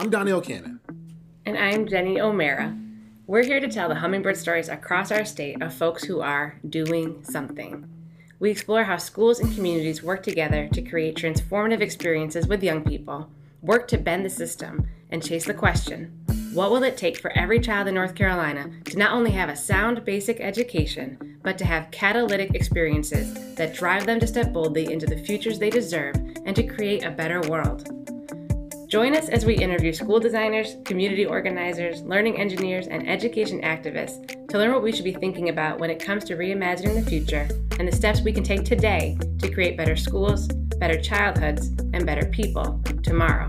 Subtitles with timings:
[0.00, 0.80] I'm Donnell Cannon.
[1.44, 2.74] And I'm Jenny O'Mara.
[3.26, 7.22] We're here to tell the hummingbird stories across our state of folks who are doing
[7.22, 7.86] something.
[8.38, 13.28] We explore how schools and communities work together to create transformative experiences with young people,
[13.60, 16.16] work to bend the system, and chase the question
[16.54, 19.54] what will it take for every child in North Carolina to not only have a
[19.54, 25.04] sound basic education, but to have catalytic experiences that drive them to step boldly into
[25.04, 28.09] the futures they deserve and to create a better world?
[28.90, 34.58] Join us as we interview school designers, community organizers, learning engineers, and education activists to
[34.58, 37.86] learn what we should be thinking about when it comes to reimagining the future and
[37.86, 42.82] the steps we can take today to create better schools, better childhoods, and better people
[43.04, 43.46] tomorrow.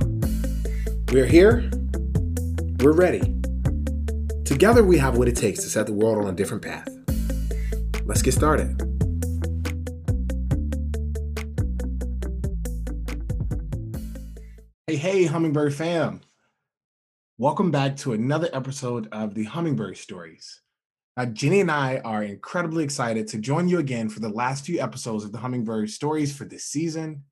[1.12, 1.72] We're here
[2.84, 3.22] we're ready.
[4.46, 6.88] Together, we have what it takes to set the world on a different path.
[8.06, 8.91] Let's get started.
[14.92, 16.20] Hey, hey, Hummingbird fam.
[17.38, 20.60] Welcome back to another episode of the Hummingbird Stories.
[21.16, 24.82] Now, Jenny and I are incredibly excited to join you again for the last few
[24.82, 27.24] episodes of the Hummingbird Stories for this season.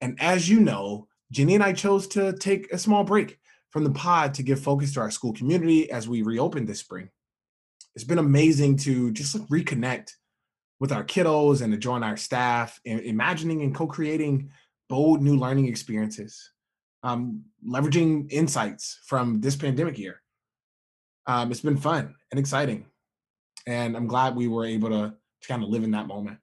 [0.00, 3.90] And as you know, Jenny and I chose to take a small break from the
[3.90, 7.10] pod to give focus to our school community as we reopen this spring.
[7.94, 10.12] It's been amazing to just reconnect
[10.80, 14.50] with our kiddos and to join our staff in imagining and co-creating
[14.88, 16.50] bold new learning experiences,
[17.02, 20.22] um, leveraging insights from this pandemic year.
[21.26, 22.86] Um, it's been fun and exciting.
[23.66, 26.38] And I'm glad we were able to, to kind of live in that moment.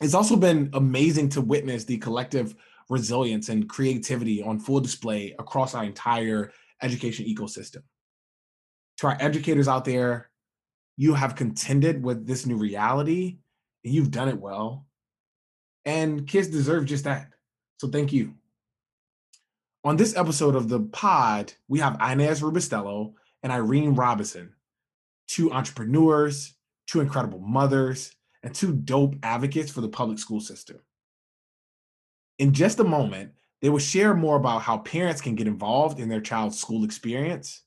[0.00, 2.56] It's also been amazing to witness the collective
[2.88, 7.82] resilience and creativity on full display across our entire education ecosystem.
[8.98, 10.30] To our educators out there,
[10.96, 13.38] you have contended with this new reality
[13.84, 14.86] and you've done it well.
[15.84, 17.28] And kids deserve just that.
[17.78, 18.34] So thank you.
[19.84, 24.54] On this episode of the pod, we have Inez Ribustello and Irese Robinson,
[25.26, 26.54] two entrepreneurs,
[26.86, 30.78] two incredible mothers, and two dope advocates for the public school system.
[32.38, 36.08] In just a moment, they will share more about how parents can get involved in
[36.08, 37.62] their child's school experience.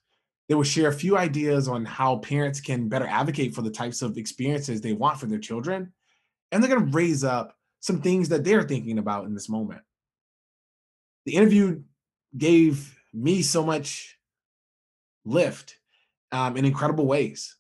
[0.48, 4.02] They will share a few ideas on how parents can better advocate for the types
[4.02, 5.92] of experiences they want for their children.
[6.52, 9.82] And they're going to raise up some things that they're thinking about in this moment.
[11.26, 11.82] The interview
[12.38, 14.18] gave me so much
[15.24, 15.78] lift
[16.32, 17.56] um, in incredible ways.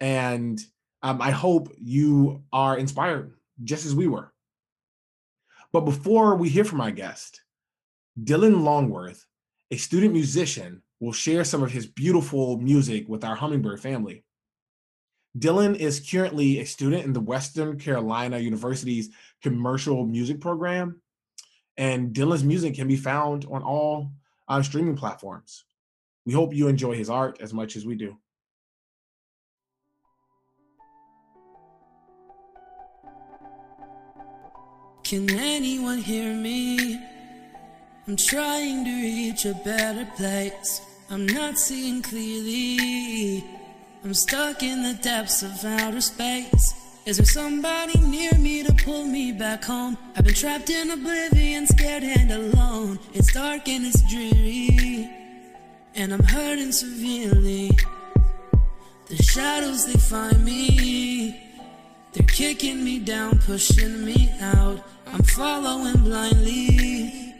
[0.00, 0.60] And
[1.02, 4.32] um, I hope you are inspired just as we were.
[5.72, 7.42] But before we hear from our guest,
[8.22, 9.24] Dylan Longworth,
[9.70, 14.24] a student musician, will share some of his beautiful music with our Hummingbird family.
[15.38, 19.10] Dylan is currently a student in the Western Carolina University's
[19.42, 21.00] commercial music program,
[21.80, 24.10] and Dylan's music can be found on all
[24.48, 25.64] uh, streaming platforms.
[26.26, 28.18] We hope you enjoy his art as much as we do.
[35.02, 37.00] Can anyone hear me?
[38.06, 40.82] I'm trying to reach a better place.
[41.08, 43.42] I'm not seeing clearly.
[44.04, 46.79] I'm stuck in the depths of outer space.
[47.06, 49.96] Is there somebody near me to pull me back home?
[50.16, 52.98] I've been trapped in oblivion, scared and alone.
[53.14, 55.10] It's dark and it's dreary,
[55.94, 57.70] and I'm hurting severely.
[59.06, 61.40] The shadows, they find me.
[62.12, 64.84] They're kicking me down, pushing me out.
[65.06, 67.34] I'm following blindly.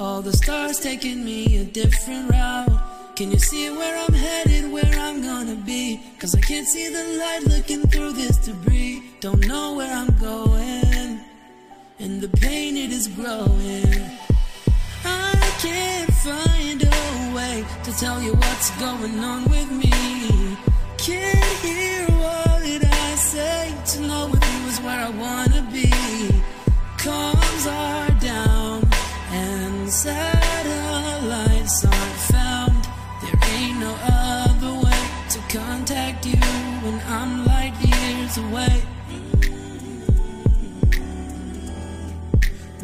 [0.00, 3.14] All the stars taking me a different route.
[3.14, 6.00] Can you see where I'm headed, where I'm gonna be?
[6.18, 9.03] Cause I can't see the light looking through this debris.
[9.20, 11.20] Don't know where I'm going.
[11.98, 14.02] And the pain, it is growing.
[15.04, 19.92] I can't find a way to tell you what's going on with me.
[20.98, 25.94] Can't hear what I say to know with you is where I wanna be
[27.04, 28.82] comms are down
[29.30, 30.33] and satellites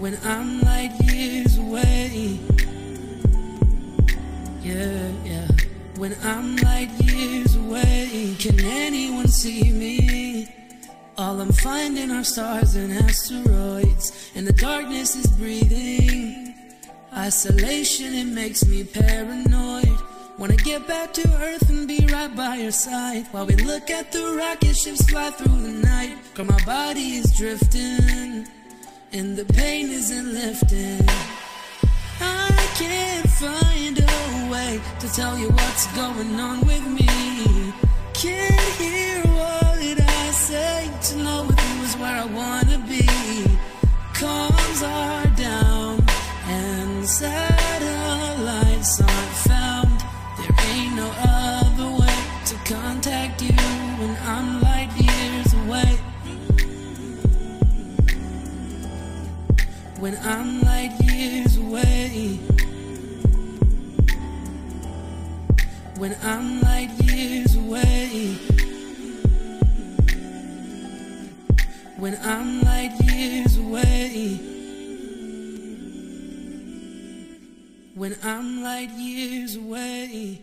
[0.00, 2.40] When I'm light years away.
[4.62, 5.46] Yeah, yeah.
[5.98, 10.48] When I'm light years away, can anyone see me?
[11.18, 16.54] All I'm finding are stars and asteroids, and the darkness is breathing.
[17.14, 19.98] Isolation, it makes me paranoid.
[20.38, 24.10] Wanna get back to Earth and be right by your side While we look at
[24.10, 28.46] the rocket ships fly through the night Cause my body is drifting
[29.12, 31.04] And the pain isn't lifting.
[32.20, 37.72] I can't find a way to tell you what's going on with me.
[38.14, 40.88] Can't hear what I say.
[41.08, 42.59] To know with you is where I wanna
[78.22, 80.42] I'm light years away.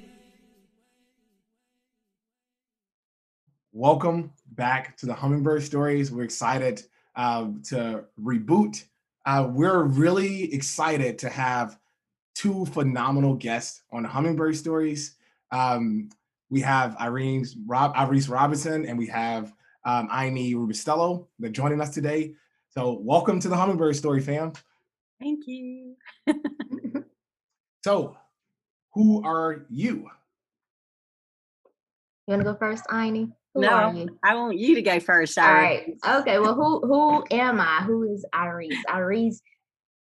[3.72, 6.12] Welcome back to the Hummingbird Stories.
[6.12, 6.82] We're excited
[7.16, 8.84] uh, to reboot.
[9.28, 11.78] Uh, we're really excited to have
[12.34, 15.16] two phenomenal guests on the Hummingbird Stories.
[15.52, 16.10] Um,
[16.50, 19.54] we have Irese Rob Irese Robinson and we have
[19.86, 21.28] um, Aini Ribustello.
[21.38, 22.34] They're joining us today.
[22.70, 24.54] So welcome to the Hummingbird Story fam.
[25.20, 25.96] Thank you.
[27.88, 28.18] So
[28.96, 30.10] who are you?
[32.28, 33.32] You want to go first, Aini?
[33.54, 34.20] Who no, are you?
[34.22, 35.38] I want you to go first.
[35.38, 35.96] All Irese.
[36.04, 36.20] right.
[36.20, 36.38] Okay.
[36.40, 37.84] Well, who who am I?
[37.84, 38.82] Who is Irese?
[38.90, 39.40] Irese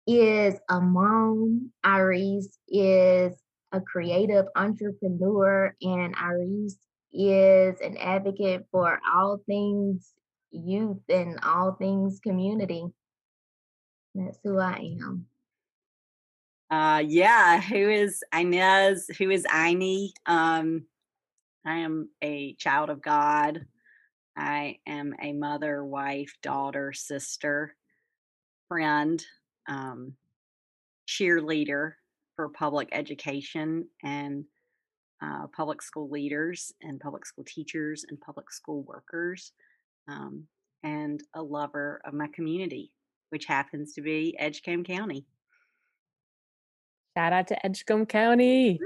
[0.08, 1.74] is a mom.
[1.86, 3.34] Irese is
[3.74, 6.78] a creative entrepreneur, and Irese
[7.12, 10.10] is an advocate for all things
[10.52, 12.86] youth and all things community.
[14.16, 15.26] That's who I am.
[16.74, 17.62] Uh, yeah.
[17.62, 19.08] Who is Inez?
[19.20, 20.10] Who is Aini?
[20.26, 20.88] Um,
[21.64, 23.64] I am a child of God.
[24.36, 27.76] I am a mother, wife, daughter, sister,
[28.68, 29.24] friend,
[29.70, 30.14] um,
[31.08, 31.92] cheerleader
[32.36, 34.44] for public education and
[35.22, 39.52] uh, public school leaders and public school teachers and public school workers,
[40.08, 40.48] um,
[40.82, 42.92] and a lover of my community,
[43.30, 45.28] which happens to be Edgecombe County.
[47.16, 48.80] Shout out to Edgecombe County.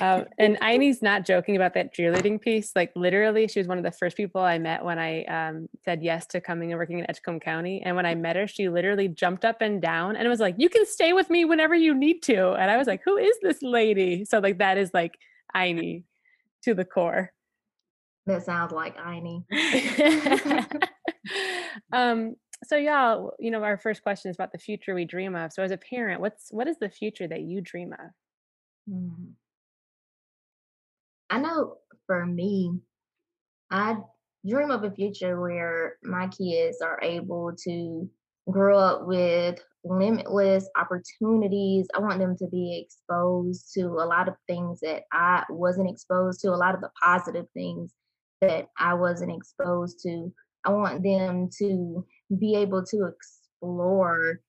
[0.00, 2.70] Um, and Aini's not joking about that cheerleading piece.
[2.76, 6.02] Like literally, she was one of the first people I met when I um, said
[6.02, 7.82] yes to coming and working in Edgecombe County.
[7.84, 10.68] And when I met her, she literally jumped up and down and was like, "You
[10.68, 13.62] can stay with me whenever you need to." And I was like, "Who is this
[13.62, 15.18] lady?" So like that is like
[15.56, 16.04] Aini
[16.62, 17.32] to the core.
[18.26, 19.44] That sounds like Aini.
[21.92, 25.52] um, so y'all, you know, our first question is about the future we dream of.
[25.52, 28.10] So as a parent, what's what is the future that you dream of?
[28.88, 29.34] Mhm.
[31.30, 32.80] I know for me,
[33.70, 33.96] I
[34.46, 38.10] dream of a future where my kids are able to
[38.50, 41.86] grow up with limitless opportunities.
[41.94, 46.40] I want them to be exposed to a lot of things that I wasn't exposed
[46.40, 47.92] to, a lot of the positive things
[48.40, 50.32] that I wasn't exposed to.
[50.64, 52.06] I want them to
[52.38, 54.40] be able to explore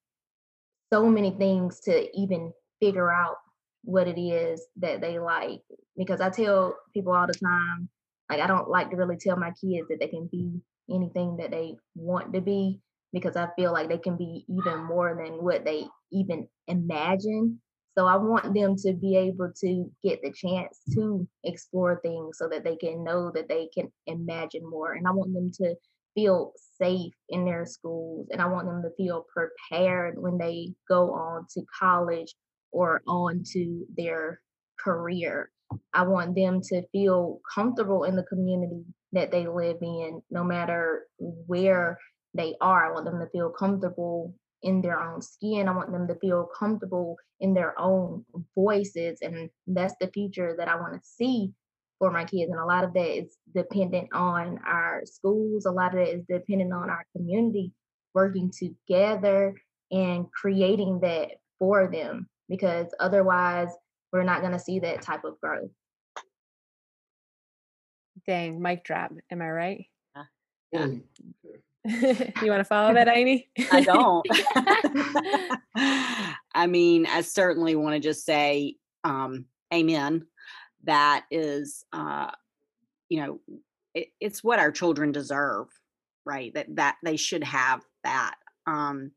[0.91, 3.37] so many things to even figure out
[3.83, 5.61] what it is that they like.
[5.97, 7.89] Because I tell people all the time,
[8.29, 11.51] like I don't like to really tell my kids that they can be anything that
[11.51, 12.79] they want to be
[13.13, 17.61] because I feel like they can be even more than what they even imagine.
[17.97, 22.49] So I want them to be able to get the chance to explore things so
[22.49, 24.93] that they can know that they can imagine more.
[24.93, 25.75] And I want them to
[26.15, 31.13] feel safe in their schools and I want them to feel prepared when they go
[31.13, 32.33] on to college
[32.71, 34.41] or on to their
[34.79, 35.51] career.
[35.93, 41.07] I want them to feel comfortable in the community that they live in, no matter
[41.17, 41.97] where
[42.33, 42.85] they are.
[42.85, 45.67] I want them to feel comfortable in their own skin.
[45.67, 49.19] I want them to feel comfortable in their own voices.
[49.21, 51.53] And that's the future that I want to see
[52.05, 52.51] for my kids.
[52.51, 56.23] And a lot of that is dependent on our schools, a lot of that is
[56.29, 57.71] dependent on our community
[58.13, 59.55] working together
[59.91, 63.69] and creating that for them because otherwise
[64.13, 65.71] we're not going to see that type of growth.
[68.27, 69.11] Dang, mic drop.
[69.31, 69.85] Am I right?
[70.71, 70.87] Yeah.
[71.87, 73.47] You want to follow that, Amy?
[73.71, 74.25] I don't.
[76.55, 80.25] I mean, I certainly want to just say um, amen.
[80.85, 82.31] That is, uh,
[83.09, 83.39] you know,
[83.93, 85.67] it, it's what our children deserve,
[86.25, 86.53] right?
[86.53, 88.35] That that they should have that.
[88.67, 89.11] Um,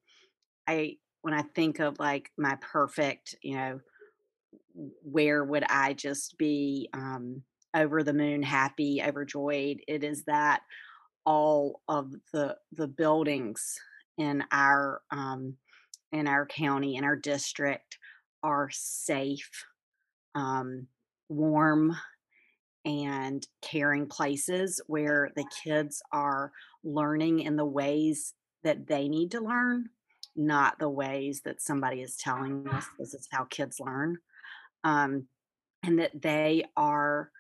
[0.67, 3.81] I when I think of like my perfect, you know,
[5.03, 7.43] where would I just be um,
[7.75, 9.81] over the moon, happy, overjoyed?
[9.89, 10.63] It is that
[11.27, 13.79] all of the the buildings
[14.17, 15.57] in our um,
[16.13, 17.99] in our county in our district
[18.43, 19.65] are safe
[20.35, 20.87] um,
[21.29, 21.97] warm
[22.85, 26.53] and caring places where the kids are
[26.85, 29.89] learning in the ways that they need to learn,
[30.37, 34.17] not the ways that somebody is telling us this is how kids learn.
[34.85, 35.27] Um,
[35.83, 37.31] and that they are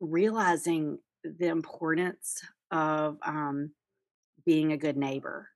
[0.00, 2.40] realizing the importance
[2.70, 3.72] of um,
[4.44, 5.48] being a good neighbor,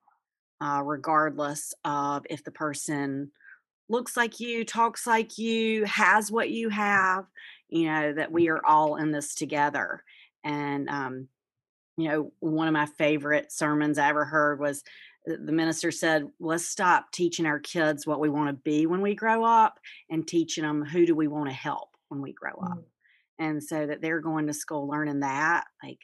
[0.61, 3.31] uh, regardless of if the person
[3.91, 7.27] looks like you, talks like you, has what you have,
[7.69, 10.03] you know, that we are all in this together.
[10.45, 11.29] And, um,
[11.97, 14.83] you know, one of my favorite sermons I ever heard was
[15.29, 19.03] uh, the minister said, let's stop teaching our kids what we want to be when
[19.03, 19.79] we grow up
[20.09, 22.79] and teaching them who do we want to help when we grow up.
[22.79, 22.85] Mm.
[23.39, 26.01] And so that they're going to school learning that, like,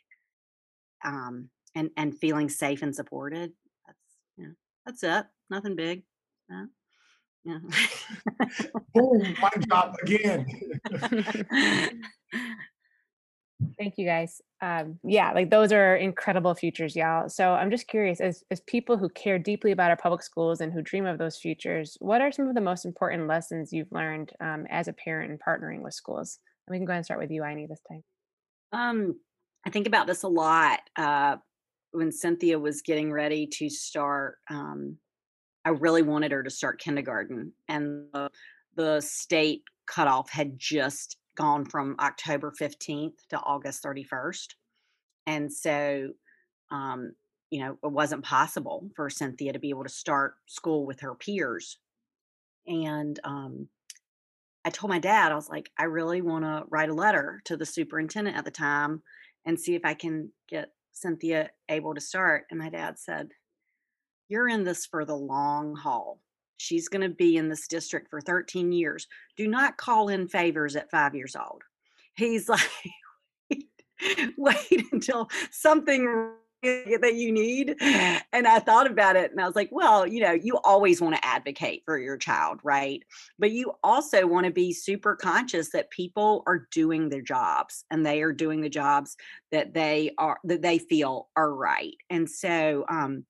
[1.05, 3.53] um, and and feeling safe and supported.
[3.87, 3.99] That's
[4.39, 4.47] yeah,
[4.87, 5.27] that's it.
[5.51, 6.03] Nothing big.
[6.49, 6.65] Yeah.
[7.47, 7.59] Yeah.
[8.95, 10.47] Boom, mic drop again.
[13.79, 14.43] Thank you guys.
[14.61, 17.29] Um, yeah, like those are incredible futures, y'all.
[17.29, 20.73] So I'm just curious, as as people who care deeply about our public schools and
[20.73, 24.33] who dream of those futures, what are some of the most important lessons you've learned
[24.41, 26.39] um, as a parent and partnering with schools?
[26.67, 28.03] And we can go ahead and start with you, Aini, this time.
[28.73, 29.19] um,
[29.67, 30.81] I think about this a lot.
[30.97, 31.37] Uh,
[31.93, 34.99] when Cynthia was getting ready to start, um,
[35.67, 38.31] I really wanted her to start kindergarten, and the,
[38.77, 44.55] the state cutoff had just gone from October 15th to August 31st.
[45.27, 46.11] And so,
[46.71, 47.15] um,
[47.51, 51.17] you know, it wasn't possible for Cynthia to be able to start school with her
[51.17, 51.79] peers.
[52.69, 53.69] And um,
[54.65, 57.57] I told my dad, I was like, I really want to write a letter to
[57.57, 59.03] the superintendent at the time
[59.45, 62.45] and see if I can get Cynthia able to start.
[62.51, 63.31] And my dad said,
[64.29, 66.21] You're in this for the long haul.
[66.59, 69.07] She's going to be in this district for 13 years.
[69.37, 71.63] Do not call in favors at five years old.
[72.15, 72.61] He's like,
[74.37, 77.77] wait until something that you need.
[77.81, 81.15] And I thought about it and I was like, well, you know, you always want
[81.15, 83.03] to advocate for your child, right?
[83.39, 88.05] But you also want to be super conscious that people are doing their jobs and
[88.05, 89.17] they are doing the jobs
[89.53, 91.95] that they are that they feel are right.
[92.11, 93.25] And so um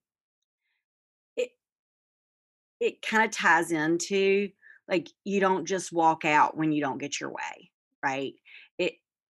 [2.81, 4.51] it kind of ties into
[4.89, 7.71] like you don't just walk out when you don't get your way,
[8.03, 8.35] right?
[8.79, 8.95] It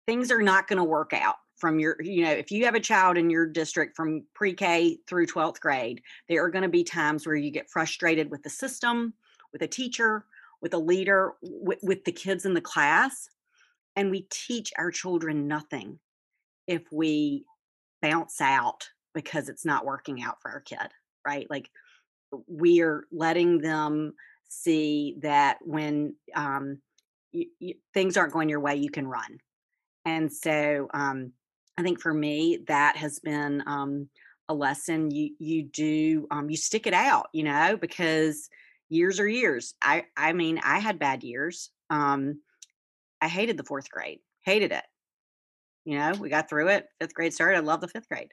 [0.06, 2.79] things are not going to work out from your you know if you have a
[2.79, 7.25] child in your district from pre-k through 12th grade there are going to be times
[7.25, 9.13] where you get frustrated with the system
[9.51, 10.25] with a teacher
[10.62, 13.29] with a leader with, with the kids in the class
[13.96, 16.00] and we teach our children nothing
[16.67, 17.44] if we
[18.01, 20.91] bounce out because it's not working out for our kid
[21.25, 21.70] right like
[22.48, 24.13] we're letting them
[24.48, 26.79] see that when um,
[27.31, 29.38] you, you, things aren't going your way you can run
[30.05, 31.34] and so um,
[31.77, 34.10] I think for me that has been um,
[34.50, 35.12] a lesson.
[35.12, 38.50] You you do um, you stick it out, you know, because
[38.89, 39.74] years are years.
[39.81, 41.72] I I mean I had bad years.
[41.89, 42.41] Um,
[43.22, 44.84] I hated the fourth grade, hated it.
[45.86, 46.86] You know, we got through it.
[47.00, 47.57] Fifth grade started.
[47.57, 48.31] I love the fifth grade.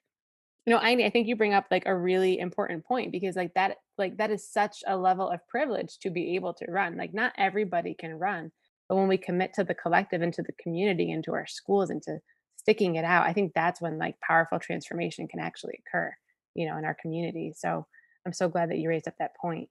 [0.66, 3.54] You know, I I think you bring up like a really important point because like
[3.54, 6.96] that like that is such a level of privilege to be able to run.
[6.96, 8.50] Like not everybody can run,
[8.88, 11.90] but when we commit to the collective and to the community and to our schools
[11.90, 12.18] and to
[12.56, 16.14] sticking it out, I think that's when like powerful transformation can actually occur,
[16.54, 17.52] you know, in our community.
[17.54, 17.86] So
[18.24, 19.68] I'm so glad that you raised up that point.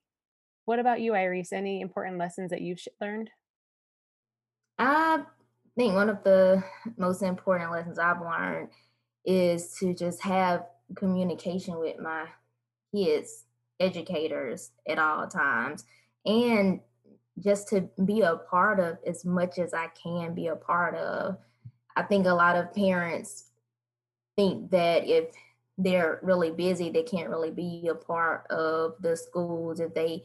[0.64, 1.52] What about you, Irese?
[1.52, 3.30] Any important lessons that you've learned?
[4.78, 5.24] I
[5.76, 6.62] think one of the
[6.96, 8.68] most important lessons I've learned
[9.24, 12.26] is to just have communication with my
[12.94, 13.44] kids,
[13.80, 15.84] educators at all times,
[16.24, 16.80] and
[17.38, 21.36] just to be a part of as much as I can be a part of.
[21.96, 23.50] I think a lot of parents
[24.36, 25.26] think that if
[25.76, 29.80] they're really busy, they can't really be a part of the schools.
[29.80, 30.22] If they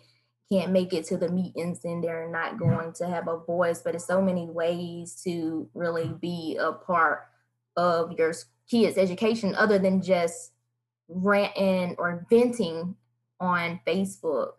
[0.51, 3.81] can't make it to the meetings, then they're not going to have a voice.
[3.81, 7.27] But it's so many ways to really be a part
[7.75, 8.33] of your
[8.69, 10.51] kids' education other than just
[11.07, 12.95] ranting or venting
[13.39, 14.53] on Facebook.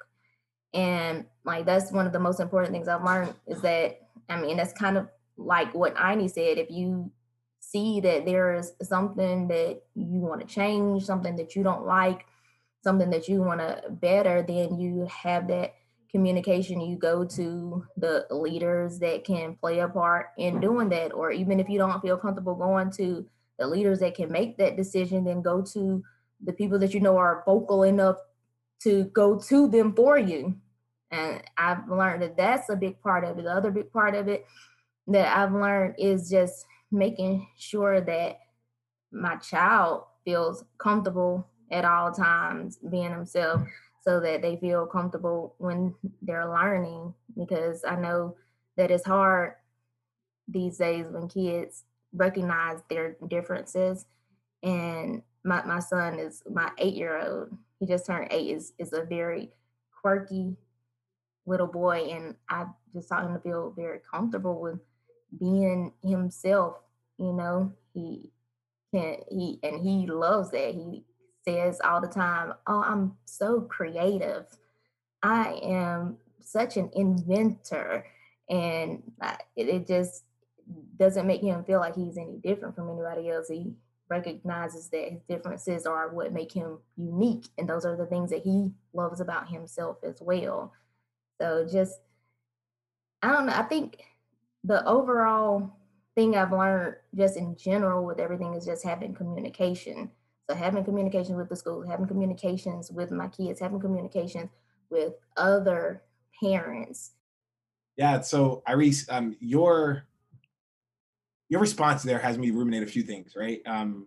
[0.75, 4.57] And like that's one of the most important things I've learned is that I mean
[4.57, 7.11] that's kind of like what Aini said, if you
[7.61, 12.27] see that there is something that you want to change, something that you don't like,
[12.83, 15.75] something that you want to better, then you have that
[16.11, 16.81] communication.
[16.81, 21.13] You go to the leaders that can play a part in doing that.
[21.13, 23.27] Or even if you don't feel comfortable going to
[23.61, 26.03] the leaders that can make that decision, then go to
[26.43, 28.17] the people that you know are vocal enough
[28.83, 30.57] to go to them for you.
[31.11, 33.45] And I've learned that that's a big part of it.
[33.45, 34.47] The other big part of it
[35.09, 38.39] that I've learned is just making sure that
[39.13, 43.61] my child feels comfortable at all times being himself
[44.03, 48.37] so that they feel comfortable when they're learning because I know
[48.77, 49.55] that it's hard
[50.49, 54.07] these days when kids recognize their differences.
[54.63, 58.93] And my, my son is my eight year old he just turned eight is is
[58.93, 59.51] a very
[60.01, 60.57] quirky
[61.47, 64.79] little boy and I just taught him to feel very comfortable with
[65.39, 66.77] being himself
[67.21, 67.73] you know?
[67.93, 68.31] He
[68.93, 70.75] can he and he loves that.
[70.75, 71.05] He
[71.47, 74.47] says all the time oh i'm so creative.
[75.23, 78.07] I am such an inventor.
[78.49, 79.03] And
[79.57, 80.25] it, it just
[80.99, 83.73] doesn't make him feel like he's any different from anybody else he
[84.09, 88.43] recognizes that his differences are what make him unique and those are the things that
[88.43, 90.73] he loves about himself as well
[91.41, 92.01] so just
[93.23, 94.03] i don't know i think
[94.65, 95.71] the overall
[96.15, 100.11] thing I've learned just in general with everything is just having communication.
[100.49, 104.51] So having communication with the school, having communications with my kids, having communications
[104.91, 106.03] with other
[106.43, 107.13] parents.
[107.97, 108.21] Yeah.
[108.21, 110.07] So Irese, um, your
[111.51, 113.61] your response there has me ruminate a few things, right?
[113.67, 114.07] Um,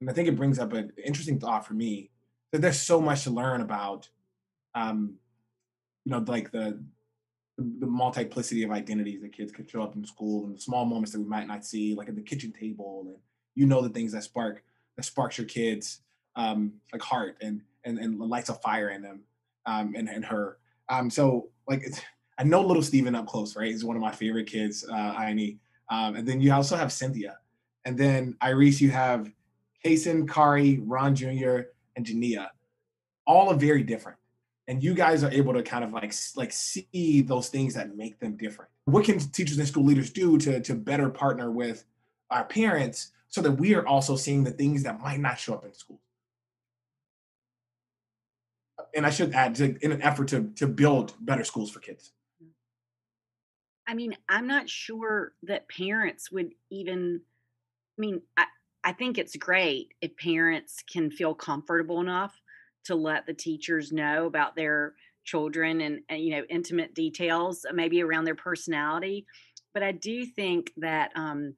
[0.00, 2.10] and I think it brings up an interesting thought for me
[2.52, 4.08] that there's so much to learn about,
[4.74, 5.14] um,
[6.04, 6.80] you know, like the
[7.56, 11.12] the, multiplicity of identities that kids can show up in school and the small moments
[11.12, 13.16] that we might not see, like at the kitchen table, and
[13.54, 14.62] you know the things that spark
[14.96, 16.00] that sparks your kids
[16.36, 19.20] um, like heart and and and lights a fire in them
[19.66, 20.58] um, and and her.
[20.88, 22.00] Um, so like it's,
[22.38, 23.68] I know little Steven up close, right?
[23.68, 25.58] He's one of my favorite kids, uh, Ione.
[25.90, 27.38] Um, and then you also have Cynthia,
[27.84, 29.30] and then Irese, you have
[29.84, 31.60] Kason, Kari, Ron Jr.,
[31.96, 32.48] and Jania.
[33.26, 34.18] All are very different
[34.66, 38.18] and you guys are able to kind of like like see those things that make
[38.18, 41.84] them different what can teachers and school leaders do to to better partner with
[42.30, 45.64] our parents so that we are also seeing the things that might not show up
[45.64, 46.00] in school
[48.94, 52.12] and i should add to, in an effort to to build better schools for kids
[53.86, 57.20] i mean i'm not sure that parents would even
[57.98, 58.44] i mean i
[58.84, 62.40] i think it's great if parents can feel comfortable enough
[62.84, 64.94] to let the teachers know about their
[65.24, 69.26] children and, and, you know intimate details uh, maybe around their personality.
[69.72, 71.54] But i do think that um,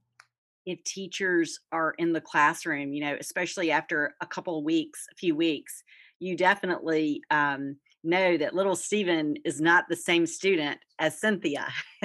[0.64, 5.16] if teachers are in the classroom you know especially after a couple of weeks a
[5.16, 5.82] few weeks
[6.18, 11.68] you definitely um, know that little Stephen is not the same student as Cynthia.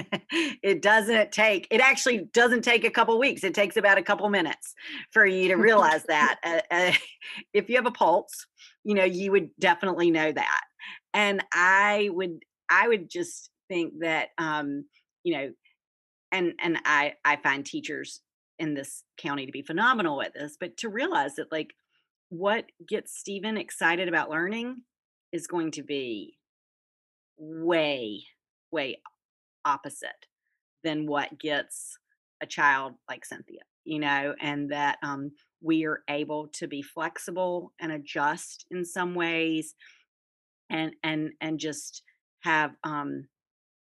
[0.63, 3.43] it doesn't take, it actually doesn't take a couple weeks.
[3.43, 4.73] It takes about a couple minutes
[5.11, 6.39] for you to realize that.
[6.51, 6.91] Uh, uh,
[7.53, 8.47] if you have a pulse,
[8.83, 10.61] you know, you would definitely know that.
[11.13, 14.85] And I would, I would just think that, um,
[15.23, 15.51] you know,
[16.31, 18.21] and, and I, I find teachers
[18.59, 21.73] in this county to be phenomenal at this, but to realize that like
[22.29, 24.77] what gets Stephen excited about learning
[25.31, 26.37] is going to be
[27.37, 28.23] way,
[28.71, 29.01] way
[29.65, 30.27] opposite
[30.83, 31.97] than what gets
[32.41, 35.31] a child like Cynthia, you know, and that um,
[35.61, 39.75] we are able to be flexible and adjust in some ways
[40.69, 42.03] and and and just
[42.41, 43.27] have um,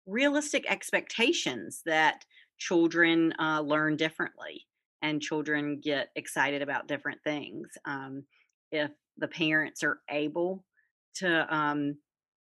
[0.06, 2.26] realistic expectations that
[2.58, 4.66] children uh, learn differently
[5.02, 8.24] and children get excited about different things um,
[8.72, 10.66] if the parents are able
[11.16, 11.96] to um,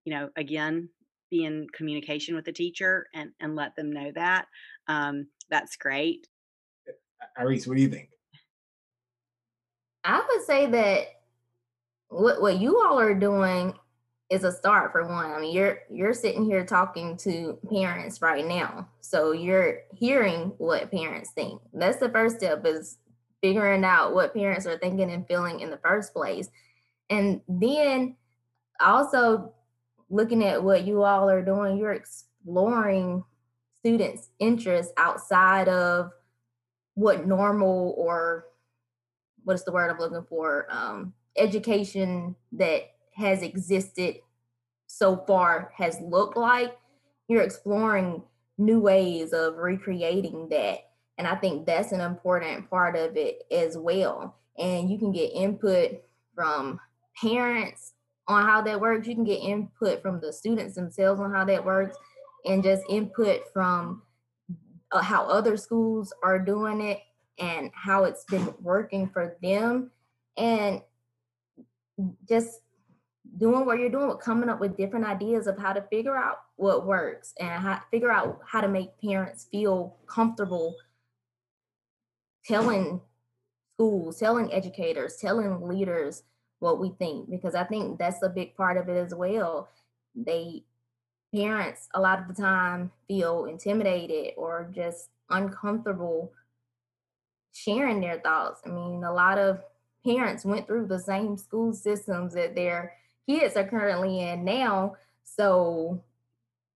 [0.06, 0.89] you know again
[1.32, 4.46] be in communication with the teacher and and let them know that
[4.88, 6.28] um, that's great.
[7.39, 8.10] Irese, what do you think?
[10.04, 11.08] I would say that
[12.10, 13.74] what what you all are doing
[14.30, 18.46] is a start for one i mean you're you're sitting here talking to parents right
[18.46, 21.62] now so you're hearing what parents think.
[21.74, 22.98] That's the first step is
[23.41, 26.50] figuring out what parents are thinking and feeling in the first place.
[27.10, 28.15] And then
[28.80, 29.54] also
[30.12, 33.24] looking at what you all are doing, you're exploring
[33.80, 36.12] students' interests outside of
[36.93, 38.45] what normal or
[39.43, 40.67] what's the word I'm looking for?
[40.69, 44.17] Um, education that has existed
[44.88, 46.78] so far has looked like.
[47.28, 48.24] You're exploring
[48.58, 50.80] new ways of recreating that.
[51.17, 54.36] And I think that's an important part of it as well.
[54.58, 56.02] And you can get input
[56.36, 56.80] from
[57.19, 57.93] parents,
[58.32, 59.08] on how that works.
[59.08, 61.98] You can get input from the students themselves on how that works
[62.46, 64.02] and just input from
[64.91, 67.00] uh, how other schools are doing it
[67.39, 69.91] and how it's been working for them
[70.38, 70.82] and
[72.28, 72.62] just
[73.38, 76.86] doing what you're doing, coming up with different ideas of how to figure out what
[76.86, 80.76] works and how figure out how to make parents feel comfortable
[82.46, 83.02] telling
[83.76, 86.24] schools, telling educators, telling leaders
[86.62, 89.67] what we think because I think that's a big part of it as well.
[90.15, 90.63] They
[91.34, 96.32] parents a lot of the time feel intimidated or just uncomfortable
[97.54, 98.62] sharing their thoughts.
[98.65, 99.62] I mean, a lot of
[100.06, 102.93] parents went through the same school systems that their
[103.28, 104.95] kids are currently in now.
[105.24, 106.04] So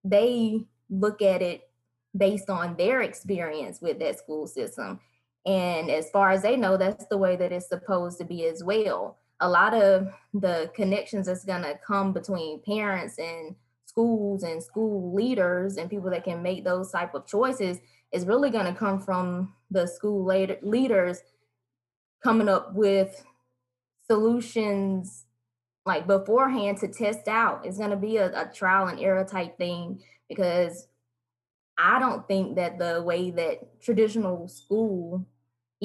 [0.04, 1.70] they look at it
[2.18, 5.00] based on their experience with that school system.
[5.46, 8.64] And as far as they know, that's the way that it's supposed to be as
[8.64, 9.18] well.
[9.42, 15.14] A lot of the connections that's going to come between parents and schools and school
[15.14, 17.80] leaders and people that can make those type of choices
[18.12, 20.26] is really going to come from the school
[20.62, 21.22] leaders
[22.24, 23.24] coming up with
[24.08, 25.26] solutions
[25.86, 27.66] like beforehand to test out.
[27.66, 30.88] It's going to be a, a trial and error type thing because
[31.78, 35.26] I don't think that the way that traditional school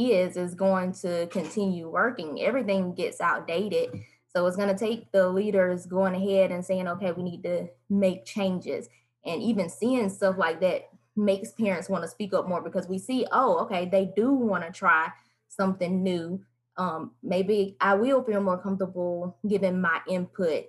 [0.08, 2.40] is is going to continue working.
[2.40, 3.90] Everything gets outdated.
[4.34, 7.68] So it's going to take the leaders going ahead and saying, okay, we need to
[7.88, 8.88] make changes.
[9.24, 12.98] And even seeing stuff like that makes parents want to speak up more because we
[12.98, 15.08] see, oh, okay, they do want to try
[15.48, 16.40] something new.
[16.76, 20.66] Um, maybe I will feel more comfortable giving my input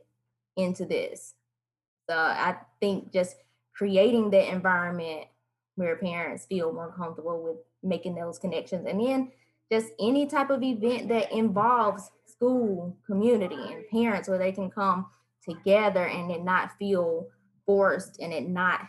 [0.58, 1.36] into this.
[2.10, 3.36] So I think just
[3.74, 5.28] creating that environment
[5.76, 8.86] where parents feel more comfortable with making those connections.
[8.88, 9.32] And then
[9.72, 15.06] just any type of event that involves school, community, and parents where they can come
[15.48, 17.28] together and it not feel
[17.65, 18.82] forced and it not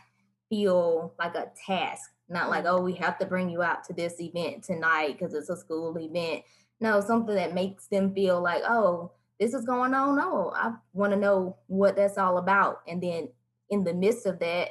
[0.48, 2.10] feel like a task.
[2.28, 5.50] Not like, oh, we have to bring you out to this event tonight because it's
[5.50, 6.42] a school event.
[6.80, 10.18] No, something that makes them feel like, oh, this is going on.
[10.20, 12.80] Oh, I want to know what that's all about.
[12.88, 13.28] And then
[13.70, 14.70] in the midst of that,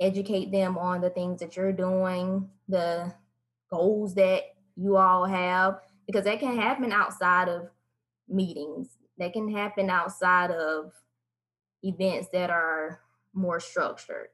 [0.00, 3.12] educate them on the things that you're doing, the
[3.70, 4.42] goals that
[4.76, 7.68] you all have, because that can happen outside of
[8.28, 8.88] meetings.
[9.18, 10.92] That can happen outside of
[11.82, 13.00] events that are
[13.34, 14.28] more structured.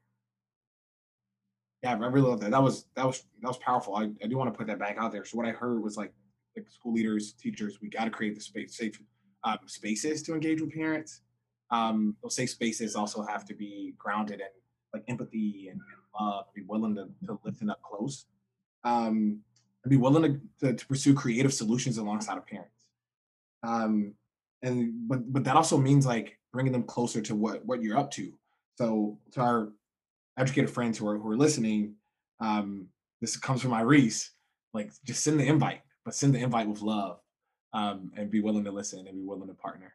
[1.83, 2.51] Yeah, I really love that.
[2.51, 3.97] That was that was that was powerful.
[3.97, 5.25] I, I do want to put that back out there.
[5.25, 6.13] So what I heard was like
[6.57, 9.01] like school leaders, teachers, we got to create the space safe
[9.45, 11.21] um, spaces to engage with parents.
[11.71, 14.47] Um, those safe spaces also have to be grounded in
[14.93, 18.27] like empathy and, and love, be willing to, to listen up close,
[18.85, 19.41] um,
[19.85, 22.87] and be willing to, to, to pursue creative solutions alongside of parents.
[23.63, 24.15] Um,
[24.63, 28.11] and but but that also means like bringing them closer to what what you're up
[28.13, 28.33] to.
[28.77, 29.73] So to our
[30.39, 31.95] educated friends who are who are listening,
[32.41, 32.89] um,
[33.21, 34.31] this comes from Irese.
[34.75, 37.21] Like just send the invite, but send the invite with love,
[37.73, 39.95] um, and be willing to listen and be willing to partner.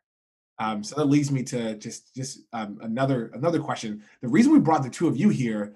[0.59, 4.03] Um, so that leads me to just just um, another another question.
[4.21, 5.75] The reason we brought the two of you here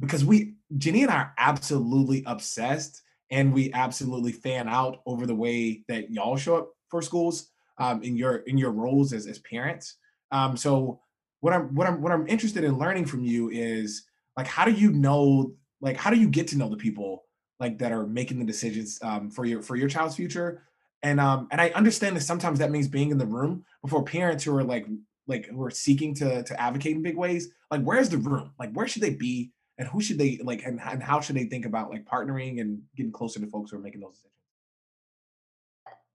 [0.00, 5.34] because we Jenny and I are absolutely obsessed and we absolutely fan out over the
[5.34, 9.38] way that y'all show up for schools um, in your in your roles as as
[9.40, 9.96] parents.
[10.30, 11.00] Um, so
[11.40, 14.04] what I'm what I'm what I'm interested in learning from you is
[14.36, 17.24] like how do you know like how do you get to know the people
[17.60, 20.62] like that are making the decisions um, for your for your child's future
[21.04, 24.42] and um and I understand that sometimes that means being in the room before parents
[24.42, 24.86] who are like
[25.28, 27.50] like who are seeking to to advocate in big ways.
[27.70, 28.52] Like where's the room?
[28.58, 29.52] Like where should they be?
[29.78, 32.80] And who should they like and, and how should they think about like partnering and
[32.96, 34.32] getting closer to folks who are making those decisions?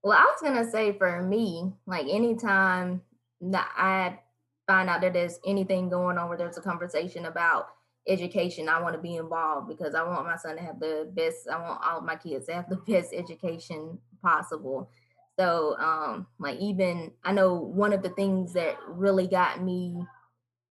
[0.02, 3.02] Well, I was gonna say for me, like anytime
[3.42, 4.18] that I
[4.66, 7.68] find out that there's anything going on where there's a conversation about
[8.08, 11.48] education, I want to be involved because I want my son to have the best,
[11.48, 14.90] I want all my kids to have the best education possible.
[15.38, 20.04] So, um, like even I know one of the things that really got me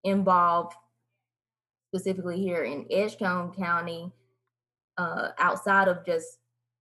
[0.03, 0.73] involved,
[1.87, 4.11] specifically here in Edgecombe County,
[4.97, 6.37] uh, outside of just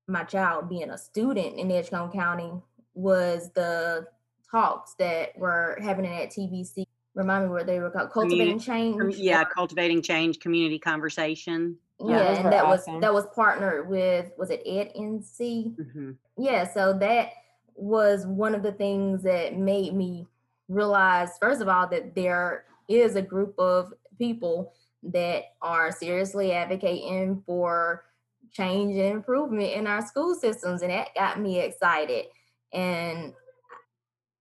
[0.07, 2.52] my child being a student in Edgecombe County,
[2.94, 4.07] was the
[4.50, 6.85] talks that were happening at TBC.
[7.14, 8.11] Remind me what they were called.
[8.11, 9.16] Cultivating change.
[9.16, 11.76] Yeah, cultivating change, community conversation.
[12.01, 12.95] Yeah, yeah and that awesome.
[12.95, 15.77] was that was partnered with was it EdNC?
[15.77, 16.11] Mm-hmm.
[16.37, 17.31] Yeah, so that
[17.75, 20.27] was one of the things that made me
[20.69, 27.43] realize, first of all, that there is a group of people that are seriously advocating
[27.47, 28.05] for
[28.53, 32.27] change and improvement in our school systems, and that got me excited.
[32.73, 33.33] And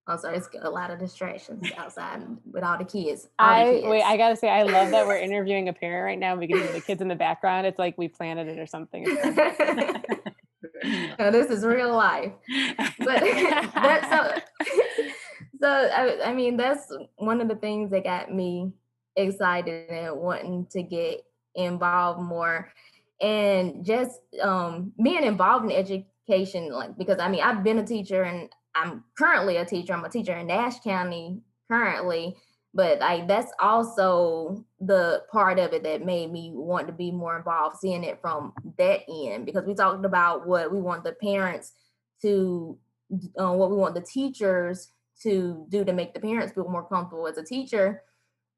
[0.08, 3.28] I'm sorry, it's a lot of distractions outside with all the kids.
[3.40, 3.88] All I the kids.
[3.88, 6.36] wait, I gotta say, I love that we're interviewing a parent right now.
[6.36, 7.68] We can hear the kids in the background.
[7.68, 9.04] It's like we planted it or something.
[11.20, 12.32] no, this is real life.
[13.00, 13.22] But
[13.74, 14.42] that's so
[15.60, 18.72] so I, I mean that's one of the things that got me
[19.16, 21.24] excited and wanting to get
[21.56, 22.72] involved more
[23.20, 28.24] and just um being involved in education like because i mean i've been a teacher
[28.24, 28.50] and
[28.82, 32.36] i'm currently a teacher i'm a teacher in nash county currently
[32.74, 37.38] but like that's also the part of it that made me want to be more
[37.38, 41.74] involved seeing it from that end because we talked about what we want the parents
[42.22, 42.78] to
[43.38, 47.28] uh, what we want the teachers to do to make the parents feel more comfortable.
[47.28, 48.04] As a teacher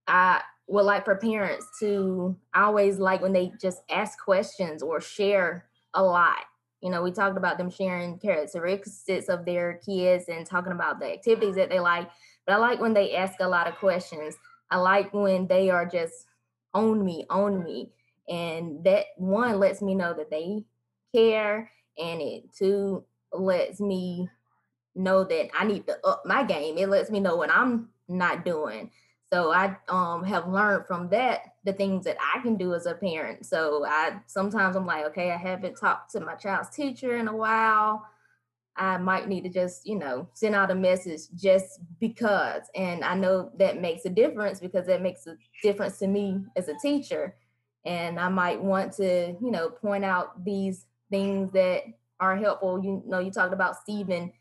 [0.07, 5.01] i would like for parents to I always like when they just ask questions or
[5.01, 6.45] share a lot
[6.81, 11.11] you know we talked about them sharing characteristics of their kids and talking about the
[11.11, 12.09] activities that they like
[12.49, 14.35] but I like when they ask a lot of questions.
[14.71, 16.25] I like when they are just
[16.73, 17.91] own me, own me.
[18.27, 20.65] And that one lets me know that they
[21.13, 21.69] care.
[21.99, 24.29] And it two lets me
[24.95, 26.79] know that I need to up my game.
[26.79, 28.89] It lets me know what I'm not doing.
[29.31, 32.95] So I um have learned from that the things that I can do as a
[32.95, 33.45] parent.
[33.45, 37.35] So I sometimes I'm like, okay, I haven't talked to my child's teacher in a
[37.35, 38.05] while.
[38.75, 42.63] I might need to just, you know, send out a message just because.
[42.75, 46.69] And I know that makes a difference because that makes a difference to me as
[46.69, 47.35] a teacher.
[47.85, 51.83] And I might want to, you know, point out these things that
[52.21, 52.81] are helpful.
[52.81, 54.31] You know, you talked about Stephen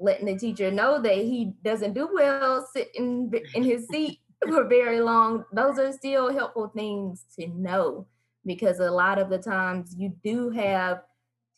[0.00, 5.00] letting the teacher know that he doesn't do well sitting in his seat for very
[5.00, 5.44] long.
[5.52, 8.06] Those are still helpful things to know
[8.44, 11.02] because a lot of the times you do have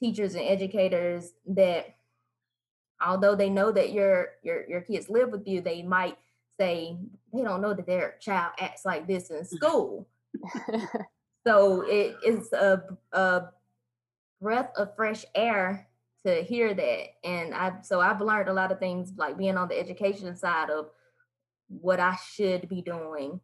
[0.00, 1.96] teachers and educators that
[3.04, 6.18] although they know that your your your kids live with you, they might
[6.58, 6.96] say
[7.32, 10.06] they don't know that their child acts like this in school.
[11.46, 13.42] so it is a, a
[14.40, 15.88] breath of fresh air
[16.26, 17.06] to hear that.
[17.24, 20.70] And I so I've learned a lot of things like being on the education side
[20.70, 20.90] of
[21.68, 23.40] what I should be doing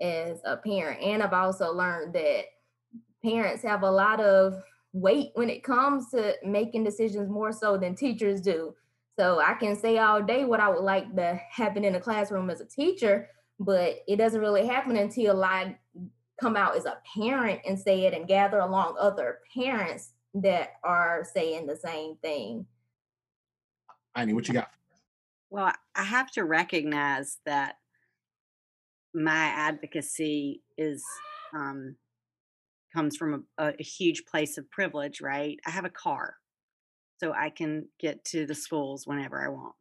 [0.00, 1.02] as a parent.
[1.02, 2.44] And I've also learned that
[3.22, 4.54] parents have a lot of
[4.92, 8.74] weight when it comes to making decisions more so than teachers do.
[9.18, 12.50] So I can say all day what I would like to happen in the classroom
[12.50, 13.28] as a teacher,
[13.58, 15.76] but it doesn't really happen until I
[16.40, 21.26] come out as a parent and say it and gather along other parents that are
[21.34, 22.64] saying the same thing.
[24.14, 24.70] Annie, what you got?
[25.50, 27.76] Well, I have to recognize that
[29.14, 31.04] my advocacy is
[31.54, 31.96] um,
[32.94, 35.58] comes from a, a huge place of privilege, right?
[35.66, 36.36] I have a car
[37.18, 39.74] so I can get to the schools whenever I want.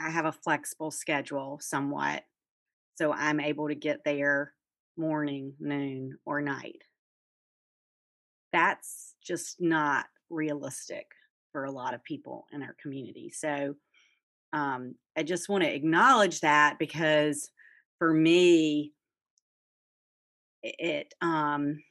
[0.00, 2.24] I have a flexible schedule somewhat,
[2.96, 4.52] so I'm able to get there
[4.96, 6.82] morning, noon, or night.
[8.52, 11.06] That's just not realistic
[11.52, 13.30] for a lot of people in our community.
[13.30, 13.76] So
[14.52, 17.50] um, I just want to acknowledge that because
[17.98, 18.92] for me,
[20.62, 21.82] it um,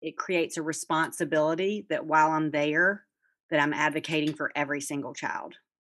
[0.00, 3.04] it creates a responsibility that while I'm there,
[3.50, 5.54] that I'm advocating for every single child,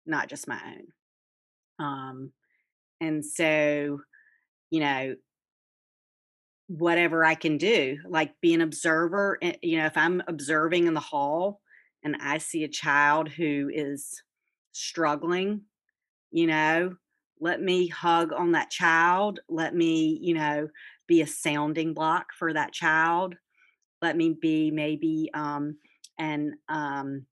[0.06, 1.86] not just my own.
[1.86, 2.32] Um,
[3.00, 4.00] and so,
[4.70, 5.16] you know,
[6.68, 10.94] whatever I can do, like be an observer, eh, you know, if I'm observing in
[10.94, 11.60] the hall
[12.04, 14.22] and I see a child who is
[14.72, 15.62] struggling,
[16.30, 16.96] you know,
[17.40, 19.40] let me hug on that child.
[19.48, 20.68] Let me, you know,
[21.06, 23.36] be a sounding block for that child
[24.02, 25.76] let me be maybe um,
[26.18, 27.26] and um,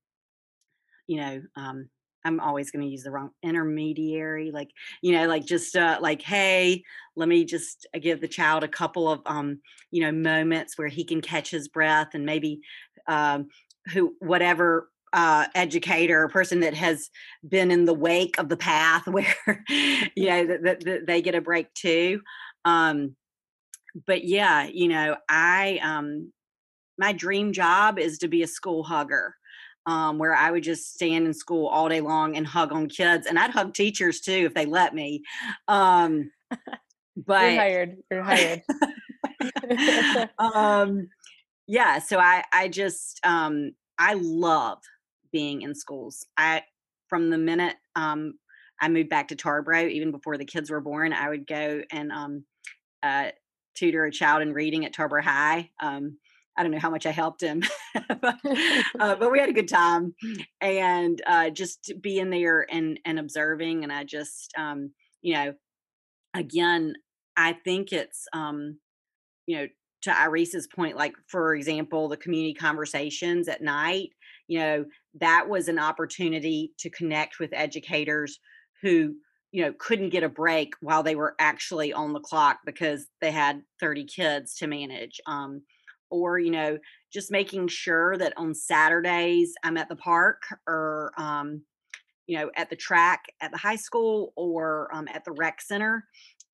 [1.07, 1.89] you know um,
[2.25, 4.71] i'm always going to use the wrong intermediary like
[5.03, 6.83] you know like just uh, like hey
[7.15, 10.89] let me just uh, give the child a couple of um, you know moments where
[10.89, 12.61] he can catch his breath and maybe
[13.09, 13.47] um,
[13.93, 17.11] who whatever uh, educator or person that has
[17.49, 19.65] been in the wake of the path where
[20.15, 22.21] you know that, that, they get a break too
[22.65, 23.15] um,
[24.07, 26.31] but yeah you know i um
[26.99, 29.35] my dream job is to be a school hugger.
[29.89, 33.29] Um, where I would just stand in school all day long and hug on kids,
[33.29, 35.23] and I'd hug teachers too if they let me.
[35.69, 36.33] Um,
[37.17, 37.97] but you're hired.
[38.11, 38.63] You're hired.
[40.41, 41.09] um,
[41.67, 41.99] yeah.
[41.99, 44.79] So I, I just, um, I love
[45.33, 46.27] being in schools.
[46.37, 46.63] I,
[47.09, 48.35] from the minute um,
[48.81, 52.13] I moved back to Tarboro, even before the kids were born, I would go and
[52.13, 52.45] um,
[53.03, 53.31] uh,
[53.75, 55.71] tutor a child in reading at Tarboro High.
[55.81, 56.19] Um,
[56.57, 57.63] I don't know how much I helped him,
[58.09, 58.37] but,
[58.99, 60.15] uh, but, we had a good time
[60.63, 63.83] and uh, just being there and and observing.
[63.83, 65.55] And I just, um, you know,
[66.35, 66.95] again,
[67.37, 68.79] I think it's, um,
[69.47, 69.67] you know,
[70.07, 74.11] to Irese's point, like for example, the community conversations at night.
[74.49, 74.85] you know,
[75.21, 78.39] that was an opportunity to connect with educators
[78.81, 79.15] who,
[79.51, 83.33] you know, couldn't get a break while they were actually on the clock because they
[83.33, 85.21] had 30 kids to manage.
[85.27, 85.63] Um,
[86.11, 86.79] or, you know,
[87.13, 91.63] just making sure that on Saturdays I'm at the park or, um,
[92.29, 96.05] you know, at the track at the high school or um, at the rec center,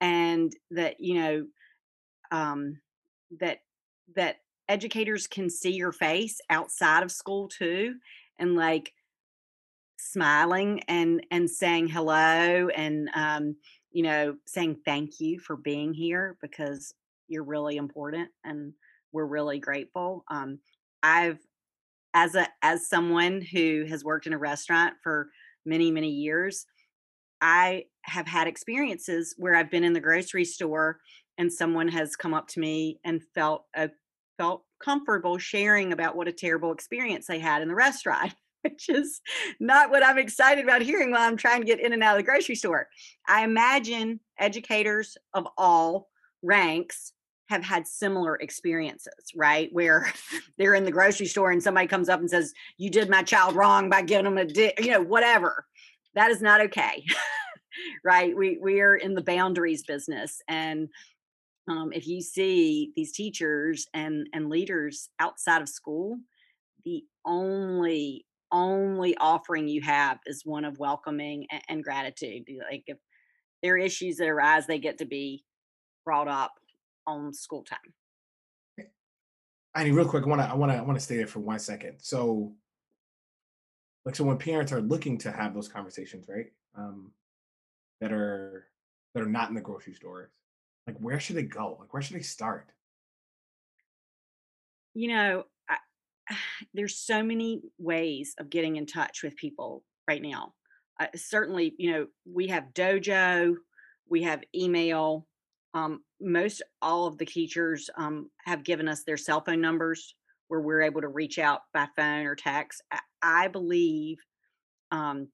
[0.01, 1.47] and that you know
[2.31, 2.79] um,
[3.41, 3.61] that
[4.15, 4.37] that
[4.69, 7.95] educators can see your face outside of school too,
[8.39, 8.93] and like
[9.99, 13.57] smiling and and saying hello and um,
[13.93, 16.95] you know saying thank you for being here because
[17.29, 18.73] you're really important and
[19.13, 20.25] we're really grateful.
[20.31, 20.59] Um,
[21.03, 21.39] I've
[22.15, 25.29] as a as someone who has worked in a restaurant for
[25.65, 26.67] many, many years,
[27.41, 30.99] I have had experiences where I've been in the grocery store
[31.39, 33.91] and someone has come up to me and felt a,
[34.39, 39.21] felt comfortable sharing about what a terrible experience they had in the restaurant, which is
[39.61, 42.19] not what I'm excited about hearing while I'm trying to get in and out of
[42.19, 42.89] the grocery store.
[43.27, 46.09] I imagine educators of all
[46.43, 47.13] ranks
[47.49, 49.69] have had similar experiences, right?
[49.73, 50.13] Where
[50.59, 53.55] they're in the grocery store and somebody comes up and says, "You did my child
[53.55, 54.47] wrong by giving them a,
[54.83, 55.67] you know, whatever."
[56.15, 57.05] That is not okay,
[58.05, 58.37] right?
[58.37, 60.89] We we are in the boundaries business, and
[61.69, 66.19] um, if you see these teachers and and leaders outside of school,
[66.85, 72.43] the only only offering you have is one of welcoming and, and gratitude.
[72.71, 72.99] Like if
[73.63, 75.45] there are issues that arise, they get to be
[76.05, 76.53] brought up
[77.07, 78.89] on school time.
[79.75, 80.25] I need real quick.
[80.25, 81.95] I want to I want to I want to stay there for one second.
[81.99, 82.53] So,
[84.05, 86.53] like, so when parents are looking to have those conversations, right?
[86.77, 87.13] Um,
[88.01, 88.67] that are
[89.15, 90.31] that are not in the grocery stores,
[90.87, 91.77] like, where should they go?
[91.79, 92.69] Like, where should they start?
[94.95, 95.77] You know, I,
[96.75, 100.55] there's so many ways of getting in touch with people right now.
[101.01, 103.55] Uh, certainly, you know, we have dojo,
[104.09, 105.27] we have email,
[105.75, 110.15] um, most all of the teachers um, have given us their cell phone numbers
[110.49, 112.83] where we're able to reach out by phone or text.
[112.91, 114.19] I, I believe
[114.91, 115.29] um,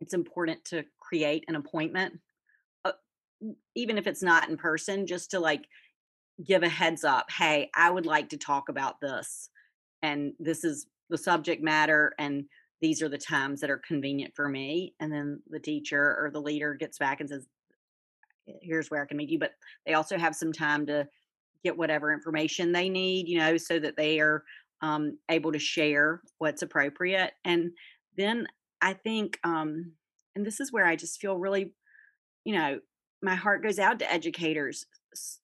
[0.00, 2.18] it's important to create an appointment,
[3.74, 5.66] even if it's not in person, just to like
[6.46, 7.30] give a heads up.
[7.30, 9.50] Hey, I would like to talk about this,
[10.02, 12.44] and this is the subject matter, and
[12.80, 14.94] these are the times that are convenient for me.
[14.98, 17.46] And then the teacher or the leader gets back and says,
[18.44, 19.38] here's where I can meet you.
[19.38, 19.52] But
[19.86, 21.06] they also have some time to
[21.62, 24.42] get whatever information they need, you know, so that they are
[24.80, 27.32] um, able to share what's appropriate.
[27.44, 27.70] And
[28.16, 28.48] then
[28.80, 29.92] I think, um,
[30.34, 31.72] and this is where I just feel really,
[32.44, 32.80] you know,
[33.22, 34.86] my heart goes out to educators.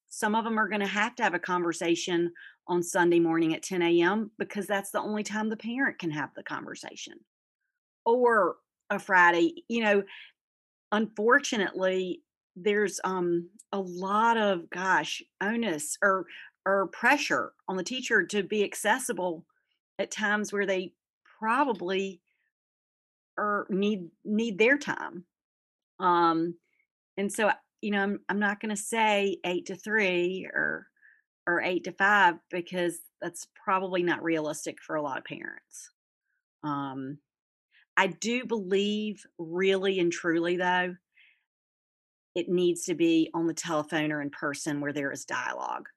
[0.08, 2.32] Some of them are going to have to have a conversation
[2.66, 4.30] on Sunday morning at 10 a.m.
[4.38, 7.14] because that's the only time the parent can have the conversation.
[8.04, 8.56] Or
[8.90, 10.02] a Friday, you know,
[10.92, 12.22] unfortunately,
[12.56, 16.26] there's um a lot of gosh onus or
[16.66, 19.44] or pressure on the teacher to be accessible
[19.98, 20.92] at times where they
[21.38, 22.20] probably
[23.36, 25.24] or need need their time
[26.00, 26.54] um
[27.16, 30.86] and so you know i'm, I'm not going to say 8 to 3 or
[31.46, 35.90] or 8 to 5 because that's probably not realistic for a lot of parents.
[36.62, 37.18] Um
[37.96, 40.94] i do believe really and truly though
[42.34, 45.88] it needs to be on the telephone or in person where there is dialogue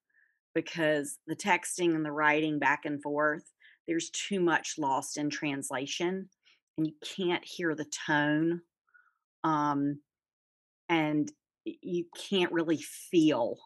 [0.55, 3.43] because the texting and the writing back and forth
[3.87, 6.29] there's too much lost in translation
[6.77, 8.61] and you can't hear the tone
[9.43, 9.99] um,
[10.89, 11.31] and
[11.65, 13.57] you can't really feel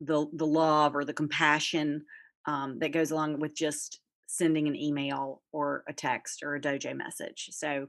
[0.00, 2.04] the the love or the compassion
[2.46, 6.96] um, that goes along with just sending an email or a text or a dojo
[6.96, 7.48] message.
[7.52, 7.86] So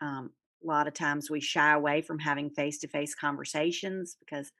[0.00, 0.30] um,
[0.62, 4.52] a lot of times we shy away from having face to face conversations because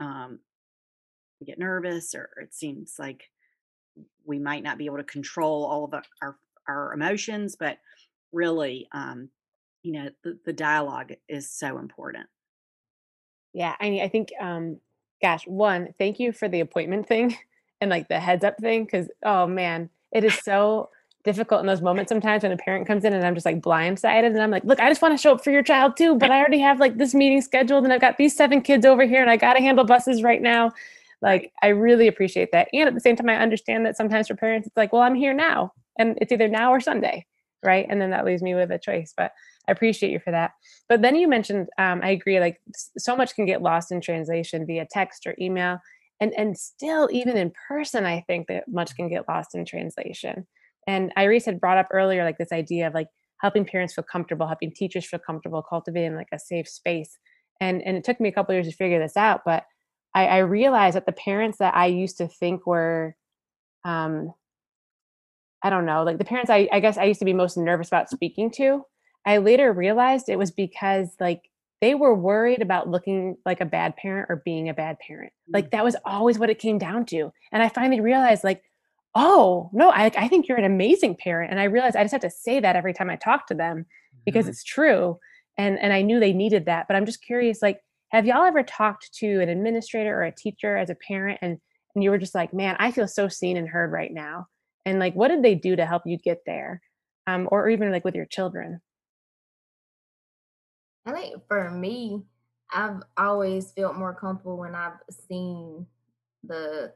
[0.00, 0.38] um,
[1.40, 3.24] we get nervous or it seems like
[4.24, 6.36] we might not be able to control all of our
[6.68, 7.78] our emotions but
[8.32, 9.28] really um,
[9.82, 12.26] you know the, the dialogue is so important
[13.52, 14.78] yeah i mean i think um
[15.22, 17.36] gosh one thank you for the appointment thing
[17.80, 20.88] and like the heads up thing because oh man it is so
[21.24, 24.26] difficult in those moments sometimes when a parent comes in and I'm just like blindsided
[24.26, 26.30] and I'm like, look, I just want to show up for your child too, but
[26.30, 29.20] I already have like this meeting scheduled and I've got these seven kids over here
[29.20, 30.72] and I got to handle buses right now.
[31.20, 32.68] Like, I really appreciate that.
[32.72, 35.14] And at the same time, I understand that sometimes for parents, it's like, well, I'm
[35.14, 37.26] here now and it's either now or Sunday.
[37.64, 37.86] Right.
[37.88, 39.14] And then that leaves me with a choice.
[39.16, 39.32] But
[39.68, 40.52] I appreciate you for that.
[40.88, 42.60] But then you mentioned, um, I agree, like
[42.98, 45.78] so much can get lost in translation via text or email.
[46.20, 50.46] And, and still, even in person, I think that much can get lost in translation
[50.86, 53.08] And Irese had brought up earlier, like this idea of like
[53.40, 57.16] helping parents feel comfortable, helping teachers feel comfortable, cultivating like a safe space.
[57.60, 59.64] And and it took me a couple years to figure this out, but
[60.14, 63.16] I, I realized that the parents that I used to think were,
[63.84, 64.32] um,
[65.62, 67.88] I don't know, like the parents I, I guess I used to be most nervous
[67.88, 68.84] about speaking to,
[69.26, 71.42] I later realized it was because like
[71.80, 75.32] they were worried about looking like a bad parent or being a bad parent.
[75.52, 77.32] Like that was always what it came down to.
[77.52, 78.62] And I finally realized like,
[79.14, 81.50] oh no, I, I think you're an amazing parent.
[81.50, 83.86] And I realized I just have to say that every time I talk to them
[84.24, 84.50] because Mhm.
[84.50, 85.18] it's true.
[85.58, 86.86] And and I knew they needed that.
[86.88, 90.76] But I'm just curious, like, have y'all ever talked to an administrator or a teacher
[90.76, 91.58] as a parent and
[91.94, 94.46] and you were just like, man, I feel so seen and heard right now.
[94.84, 96.82] And like, what did they do to help you get there?
[97.26, 98.80] Um, or even like with your children?
[101.06, 102.22] I think for me,
[102.72, 105.86] I've always felt more comfortable when I've seen
[106.44, 106.94] the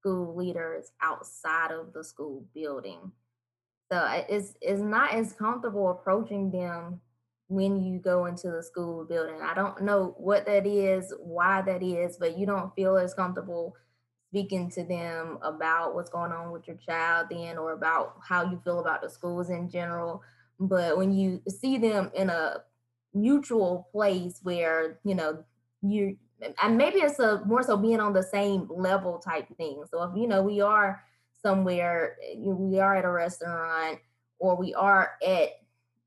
[0.00, 3.12] school leaders outside of the school building.
[3.90, 7.00] So it's it's not as comfortable approaching them
[7.48, 9.40] when you go into the school building.
[9.42, 13.76] I don't know what that is, why that is, but you don't feel as comfortable
[14.36, 18.60] speaking to them about what's going on with your child then or about how you
[18.62, 20.22] feel about the schools in general.
[20.60, 22.58] But when you see them in a
[23.14, 25.42] mutual place where, you know,
[25.80, 26.18] you
[26.62, 29.82] and maybe it's a more so being on the same level type thing.
[29.90, 31.02] So if you know we are
[31.42, 34.00] somewhere, we are at a restaurant
[34.38, 35.48] or we are at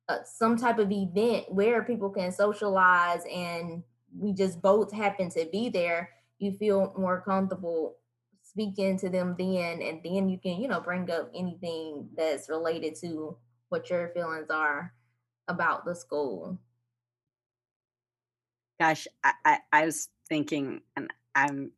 [0.08, 3.82] uh, some type of event where people can socialize and
[4.16, 7.96] we just both happen to be there, you feel more comfortable
[8.60, 12.94] speaking to them then and then you can, you know, bring up anything that's related
[12.94, 13.38] to
[13.70, 14.94] what your feelings are
[15.48, 16.58] about the school.
[18.80, 21.72] Gosh, I, I, I was thinking, and I'm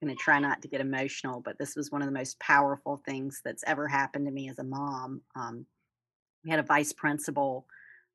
[0.00, 3.02] going to try not to get emotional, but this was one of the most powerful
[3.04, 5.22] things that's ever happened to me as a mom.
[5.34, 5.66] Um,
[6.44, 7.66] we had a vice principal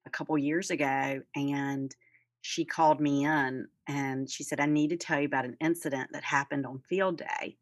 [0.05, 1.93] a couple years ago, and
[2.39, 6.09] she called me in and she said, I need to tell you about an incident
[6.13, 7.57] that happened on field day.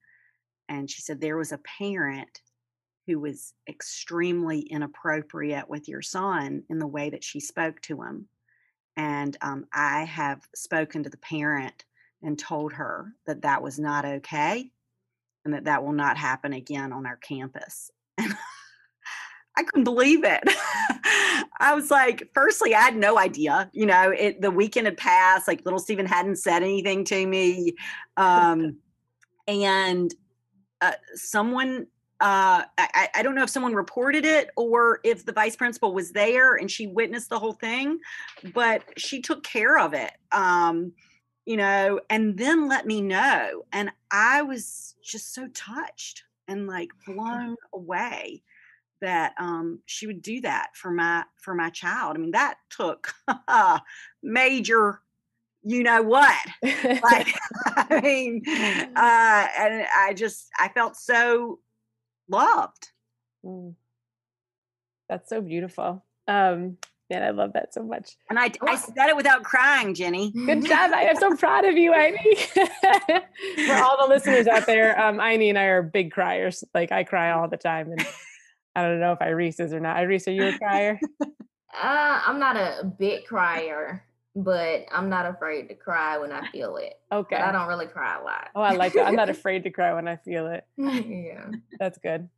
[0.71, 2.41] And she said, There was a parent
[3.05, 8.27] who was extremely inappropriate with your son in the way that she spoke to him.
[8.95, 11.83] And um, I have spoken to the parent
[12.23, 14.71] and told her that that was not okay
[15.43, 17.91] and that that will not happen again on our campus.
[18.17, 18.33] And
[19.57, 20.43] I couldn't believe it.
[21.59, 23.69] I was like, firstly, I had no idea.
[23.73, 25.45] You know, it the weekend had passed.
[25.45, 27.75] Like little Stephen hadn't said anything to me,
[28.17, 28.77] um,
[29.49, 30.15] and
[30.81, 31.87] uh, someone.
[32.19, 36.11] Uh, I, I don't know if someone reported it or if the vice principal was
[36.11, 37.97] there and she witnessed the whole thing,
[38.53, 40.11] but she took care of it.
[40.31, 40.93] Um,
[41.45, 43.63] you know, and then let me know.
[43.73, 48.43] And I was just so touched and like blown away
[49.01, 52.15] that um, she would do that for my for my child.
[52.15, 53.13] I mean, that took
[54.23, 55.01] major,
[55.63, 56.37] you know what?
[56.63, 57.27] Like,
[57.65, 61.59] I mean, uh, and I just I felt so
[62.29, 62.89] loved.
[63.45, 63.75] Mm.
[65.09, 66.03] That's so beautiful.
[66.27, 66.77] Um,
[67.09, 68.15] man, I love that so much.
[68.29, 70.31] And I, I said it without crying, Jenny.
[70.31, 70.91] Good job.
[70.93, 72.47] I am so proud of you, Inez.
[72.47, 76.63] For all the listeners out there, um, Inez and I are big criers.
[76.73, 77.91] Like I cry all the time.
[77.91, 78.07] And
[78.75, 79.97] I don't know if Irese is or not.
[79.97, 80.99] Irese, are you a crier?
[81.21, 84.05] Uh, I'm not a big crier,
[84.35, 86.99] but I'm not afraid to cry when I feel it.
[87.11, 87.35] Okay.
[87.35, 88.49] But I don't really cry a lot.
[88.55, 89.07] Oh, I like that.
[89.07, 90.65] I'm not afraid to cry when I feel it.
[90.77, 91.49] yeah.
[91.79, 92.29] That's good.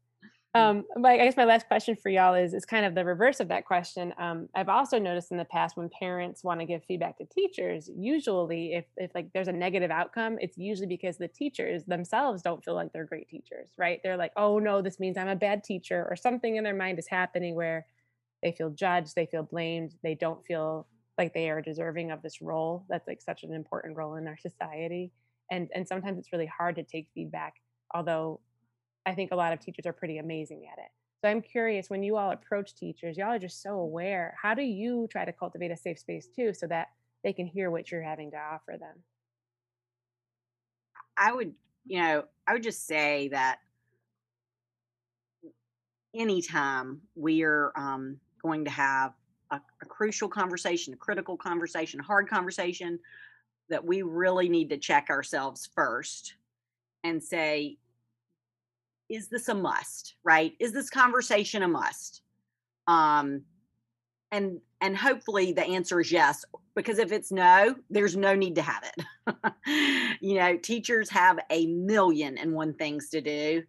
[0.55, 3.39] Um, but I guess my last question for y'all is is kind of the reverse
[3.39, 4.13] of that question.
[4.19, 7.89] Um, I've also noticed in the past when parents want to give feedback to teachers,
[7.97, 12.63] usually if if like there's a negative outcome, it's usually because the teachers themselves don't
[12.63, 13.99] feel like they're great teachers, right?
[14.03, 16.99] They're like, oh no, this means I'm a bad teacher, or something in their mind
[16.99, 17.87] is happening where
[18.43, 20.85] they feel judged, they feel blamed, they don't feel
[21.17, 24.37] like they are deserving of this role that's like such an important role in our
[24.37, 25.11] society.
[25.51, 27.55] And and sometimes it's really hard to take feedback,
[27.93, 28.39] although
[29.05, 30.89] I think a lot of teachers are pretty amazing at it.
[31.21, 34.35] So I'm curious when you all approach teachers, y'all are just so aware.
[34.41, 36.87] How do you try to cultivate a safe space too so that
[37.23, 38.97] they can hear what you're having to offer them?
[41.15, 41.53] I would,
[41.85, 43.59] you know, I would just say that
[46.13, 49.13] anytime we are um, going to have
[49.53, 52.99] a, a crucial conversation, a critical conversation, a hard conversation,
[53.69, 56.35] that we really need to check ourselves first
[57.03, 57.77] and say,
[59.09, 60.15] is this a must?
[60.23, 60.53] Right?
[60.59, 62.21] Is this conversation a must?
[62.87, 63.43] Um
[64.31, 66.43] and and hopefully the answer is yes
[66.75, 69.05] because if it's no there's no need to have it.
[70.21, 73.63] You know teachers have a million and one things to do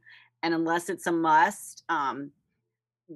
[0.45, 2.30] and unless it's a must um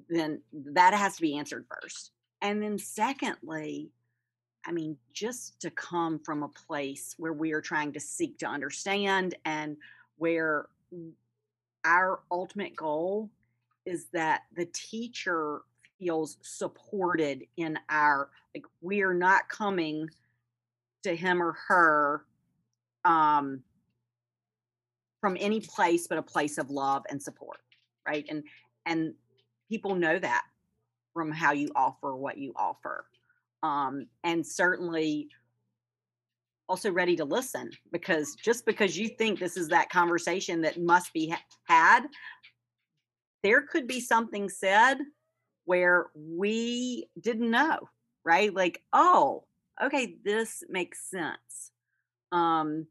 [0.09, 2.11] then that has to be answered first.
[2.43, 3.91] And then secondly,
[4.66, 8.47] I mean, just to come from a place where we are trying to seek to
[8.47, 9.76] understand and
[10.16, 10.66] where
[11.84, 13.30] our ultimate goal
[13.86, 15.62] is that the teacher
[15.99, 20.09] feels supported in our like we are not coming
[21.03, 22.24] to him or her
[23.05, 23.62] um
[25.20, 27.59] from any place but a place of love and support
[28.09, 28.26] right?
[28.28, 28.43] And
[28.86, 29.14] and
[29.68, 30.45] people know that
[31.19, 33.05] from how you offer what you offer
[33.64, 35.29] um and certainly
[36.69, 41.12] also ready to listen because just because you think this is that conversation that must
[41.12, 42.07] be ha- had
[43.43, 44.99] there could be something said
[45.64, 47.81] where we didn't know
[48.25, 48.55] right?
[48.55, 49.45] Like oh
[49.83, 51.73] okay this makes sense.
[52.31, 52.87] Um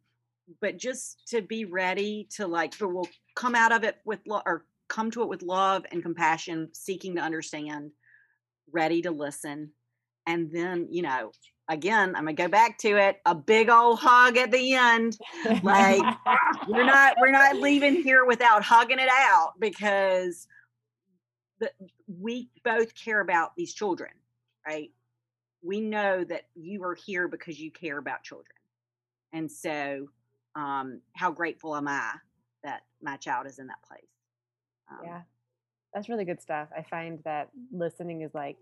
[0.59, 4.43] but just to be ready to like but we'll come out of it with love
[4.45, 7.91] or come to it with love and compassion seeking to understand
[8.72, 9.72] ready to listen
[10.26, 11.32] and then you know
[11.70, 15.18] again i'm gonna go back to it a big old hug at the end
[15.63, 16.03] like
[16.68, 20.47] we're not we're not leaving here without hugging it out because
[21.59, 21.72] the,
[22.07, 24.11] we both care about these children
[24.68, 24.91] right?
[25.63, 28.57] We know that you are here because you care about children
[29.34, 30.07] and so
[30.55, 32.11] um how grateful am i
[32.63, 34.01] that my child is in that place?
[34.91, 35.22] Um, yeah
[35.97, 38.57] that's really good stuff i find that listening is like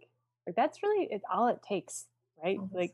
[0.48, 2.06] like that's really it's all it takes
[2.44, 2.60] right?
[2.74, 2.94] Like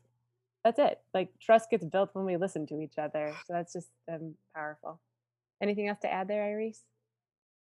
[0.63, 3.89] that's it like trust gets built when we listen to each other so that's just
[4.11, 4.99] um, powerful.
[5.61, 6.81] Anything else to add there Irese?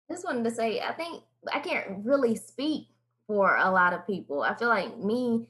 [0.10, 2.88] Just wanted to say, I think I can't really speak
[3.28, 4.42] for a lot of people.
[4.42, 5.46] I feel like me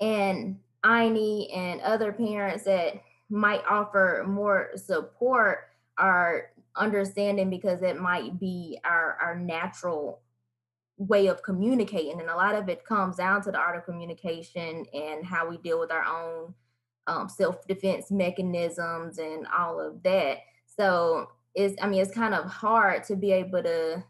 [0.00, 5.68] and Inez and other parents that might offer more support
[5.98, 10.20] are understanding because it might be our our natural
[10.96, 14.84] way of communicating and a lot of it comes down to the art of communication
[14.94, 16.54] and how we deal with our own
[17.06, 20.38] um, self-defense mechanisms and all of that.
[20.66, 24.02] So it's i mean it's kind of hard to be able to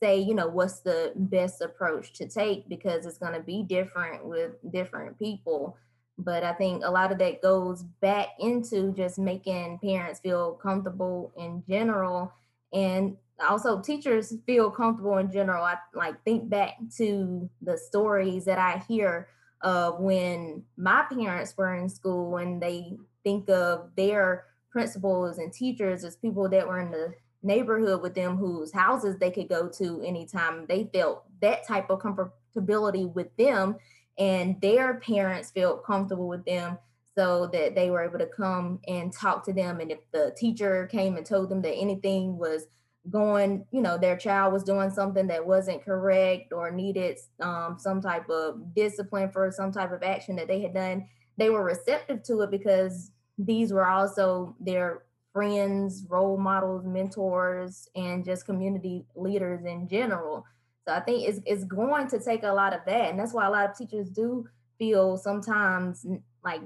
[0.00, 4.24] say you know what's the best approach to take because it's going to be different
[4.24, 5.76] with different people.
[6.18, 11.32] But i think a lot of that goes back into just making parents feel comfortable
[11.36, 12.32] in general
[12.72, 13.16] and
[13.48, 15.64] also teachers feel comfortable in general.
[15.64, 19.28] I like think back to the stories that i hear
[19.62, 26.04] of when my parents were in school and they think of their principals and teachers
[26.04, 27.12] as people that were in the
[27.42, 30.66] neighborhood with them whose houses they could go to anytime.
[30.66, 33.76] They felt that type of comfortability with them
[34.18, 36.78] and their parents felt comfortable with them
[37.14, 39.80] so that they were able to come and talk to them.
[39.80, 42.66] And if the teacher came and told them that anything was
[43.08, 48.00] going you know their child was doing something that wasn't correct or needed um, some
[48.00, 51.06] type of discipline for some type of action that they had done
[51.38, 58.24] they were receptive to it because these were also their friends role models mentors and
[58.24, 60.44] just community leaders in general.
[60.86, 63.46] So i think it's, it's going to take a lot of that and that's why
[63.46, 64.46] a lot of teachers do
[64.78, 66.04] feel sometimes
[66.44, 66.62] like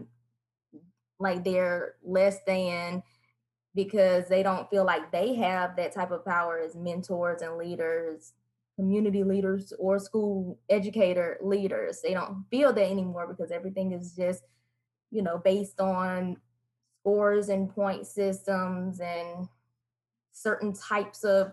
[1.18, 3.03] like they're less than
[3.74, 8.32] because they don't feel like they have that type of power as mentors and leaders,
[8.76, 12.00] community leaders, or school educator leaders.
[12.00, 14.42] They don't feel that anymore because everything is just,
[15.10, 16.36] you know, based on
[17.00, 19.48] scores and point systems and
[20.32, 21.52] certain types of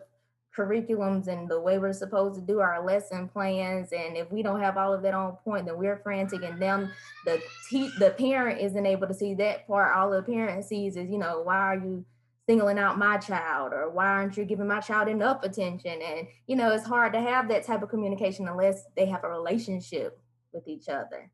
[0.56, 4.60] curriculums and the way we're supposed to do our lesson plans and if we don't
[4.60, 6.92] have all of that on point then we're frantic and them
[7.26, 9.96] the te- the parent isn't able to see that part.
[9.96, 12.06] All the parent sees is you know why are you
[12.50, 16.02] singling out my child or why aren't you giving my child enough attention?
[16.02, 19.30] And you know it's hard to have that type of communication unless they have a
[19.30, 20.20] relationship
[20.54, 21.32] with each other.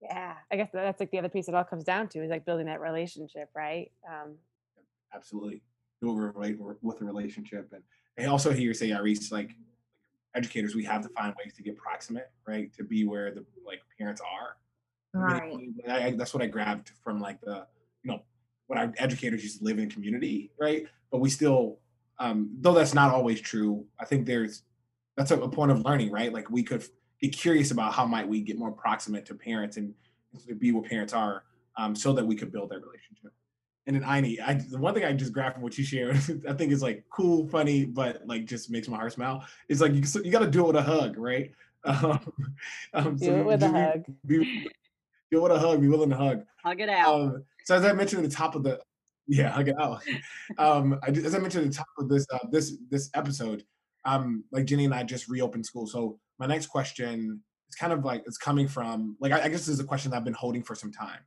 [0.00, 2.46] Yeah i guess that's like the other piece it all comes down to is like
[2.46, 3.90] building that relationship right?
[4.08, 4.36] Um
[5.14, 5.62] absolutely
[6.02, 7.82] it relate with a relationship and
[8.18, 9.50] I also hear you say Irese like
[10.34, 13.80] educators we have to find ways to get proximate right to be where the like
[13.98, 14.56] parents are.
[15.12, 15.52] Right.
[15.88, 17.66] I, I, that's what I grabbed from like the
[18.02, 18.22] you know
[18.66, 20.86] what our educators used to live in community right?
[21.10, 21.78] But we still
[22.18, 24.62] um though that's not always true I think there's
[25.16, 26.32] that's a, a point of learning right?
[26.32, 26.84] Like we could
[27.20, 29.94] get curious about how might we get more proximate to parents and
[30.58, 31.44] be where parents are
[31.76, 33.32] um, so that we could build that relationship
[33.86, 36.16] and then Inez, I the one thing I just grabbed from what you shared,
[36.48, 39.44] I think is like cool, funny, but like just makes my heart smile.
[39.68, 41.50] It's like you you got to do it with a hug, right?
[41.82, 42.20] Um,
[42.92, 44.04] um, do it with a hug.
[44.26, 44.68] Be,
[45.30, 45.80] do it with a hug.
[45.80, 46.42] Be willing to hug.
[46.62, 47.14] Hug it out.
[47.14, 48.78] Um, so as I mentioned at the top of the,
[49.26, 50.02] yeah, hug it out.
[50.58, 53.64] um, I, as I mentioned at the top of this uh, this this episode,
[54.04, 55.86] um, like Jenny and I just reopened school.
[55.86, 59.60] So my next question is kind of like it's coming from like I, I guess
[59.60, 61.20] this is a question that I've been holding for some time,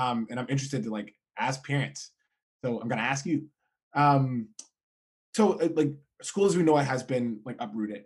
[0.00, 2.12] um, and I'm interested to like ask parents.
[2.64, 3.46] So I'm gonna ask you.
[3.94, 4.48] Um,
[5.34, 5.92] so uh, like
[6.22, 8.04] school as we know it has been like uprooted,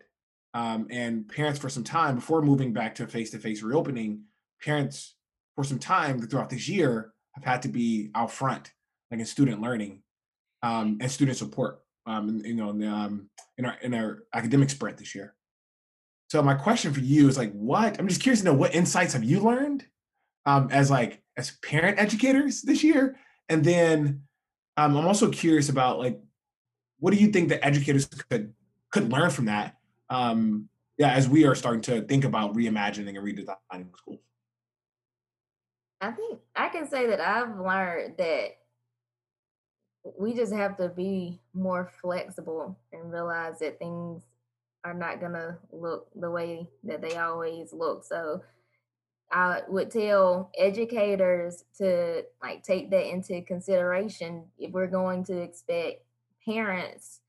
[0.54, 4.22] um, and parents for some time before moving back to face-to-face reopening,
[4.62, 5.16] parents
[5.54, 8.72] for some time throughout this year have had to be out front,
[9.10, 10.02] like in student learning
[10.62, 14.70] um, and student support um, you know, in, the, um, in our in our academic
[14.70, 15.34] sprint this year.
[16.28, 17.98] So my question for you is like, what?
[17.98, 19.84] I'm just curious to know what insights have you learned
[20.46, 23.16] um, as like as parent educators this year,
[23.48, 24.22] and then
[24.76, 26.20] um, I'm also curious about like,
[26.98, 28.54] what do you think that educators could
[28.90, 29.76] could learn from that?
[30.10, 34.20] Um, yeah, as we are starting to think about reimagining and redesigning schools.
[36.00, 38.48] I think I can say that I've learned that
[40.18, 44.22] we just have to be more flexible and realize that things
[44.84, 48.04] are not gonna look the way that they always look.
[48.04, 48.42] So
[49.34, 56.04] I would tell educators to like take that into consideration if we're going to expect
[56.44, 57.20] parents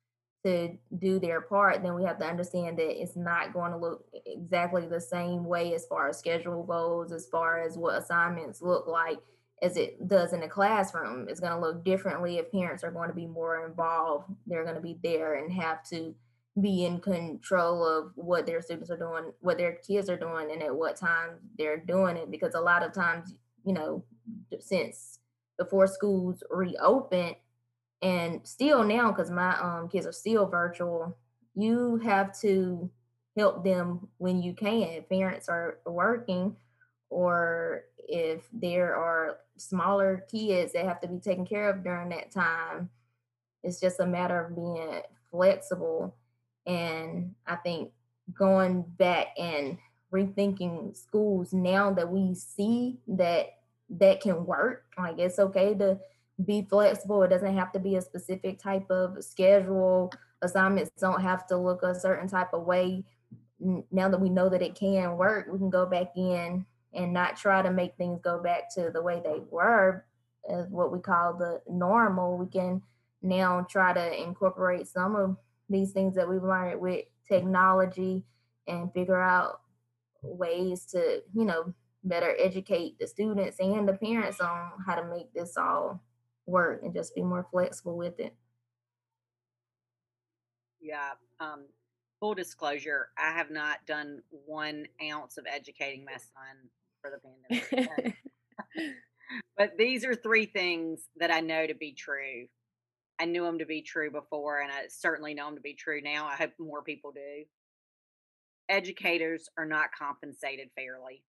[0.45, 4.05] to do their part, then we have to understand that it's not going to look
[4.27, 8.85] exactly the same way as far as schedule goes, as far as what assignments look
[8.85, 9.17] like
[9.63, 11.27] as it does in the classroom.
[11.27, 14.31] It's going to look differently if parents are going to be more involved.
[14.45, 16.13] They're going to be there and have to
[16.61, 20.63] be in control of what their students are doing, what their kids are doing, and
[20.63, 22.31] at what time they're doing it.
[22.31, 23.33] Because a lot of times,
[23.65, 24.03] you know,
[24.59, 25.19] since
[25.57, 27.35] before schools reopen,
[28.01, 31.17] and still now, because my um, kids are still virtual,
[31.55, 32.89] you have to
[33.37, 35.03] help them when you can.
[35.09, 36.55] Parents are working,
[37.09, 42.31] or if there are smaller kids that have to be taken care of during that
[42.31, 42.89] time.
[43.63, 45.01] It's just a matter of being
[45.31, 46.15] flexible.
[46.65, 47.91] And I think
[48.33, 49.77] going back and
[50.11, 53.57] rethinking schools now that we see that
[53.89, 55.99] that can work, like it's okay to
[56.43, 57.23] be flexible.
[57.23, 60.11] It doesn't have to be a specific type of schedule.
[60.41, 63.03] Assignments don't have to look a certain type of way.
[63.91, 67.37] Now that we know that it can work, we can go back in and not
[67.37, 70.05] try to make things go back to the way they were
[70.69, 72.81] what we call the normal we can
[73.21, 75.35] now try to incorporate some of
[75.69, 78.23] these things that we've learned with technology
[78.67, 79.61] and figure out
[80.21, 85.31] ways to you know better educate the students and the parents on how to make
[85.33, 86.01] this all
[86.45, 88.35] work and just be more flexible with it
[90.81, 91.65] yeah um,
[92.19, 96.69] full disclosure i have not done one ounce of educating my son
[97.05, 98.15] for the pandemic.
[99.57, 102.47] but these are three things that I know to be true.
[103.19, 106.01] I knew them to be true before, and I certainly know them to be true
[106.01, 106.27] now.
[106.27, 107.45] I hope more people do.
[108.67, 111.23] Educators are not compensated fairly,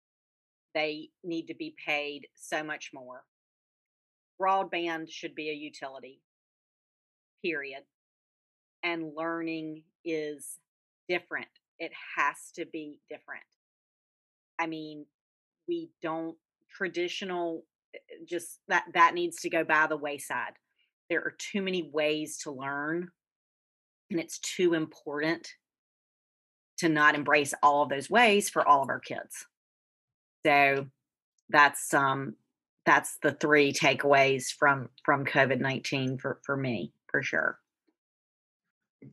[0.74, 3.24] they need to be paid so much more.
[4.40, 6.20] Broadband should be a utility,
[7.44, 7.82] period.
[8.82, 10.58] And learning is
[11.08, 11.46] different.
[11.78, 13.44] It has to be different.
[14.58, 15.06] I mean,
[15.68, 16.36] we don't
[16.70, 17.64] traditional
[17.94, 20.54] eh, eh, just that that needs to go by the wayside
[21.10, 23.10] there are too many ways to learn
[24.10, 25.48] and it's too important
[26.78, 29.46] to not embrace all of those ways for all of our kids.
[30.44, 30.86] So
[31.48, 32.34] that's um
[32.84, 37.58] that's the three takeaways from from covid-19 for for me for sure.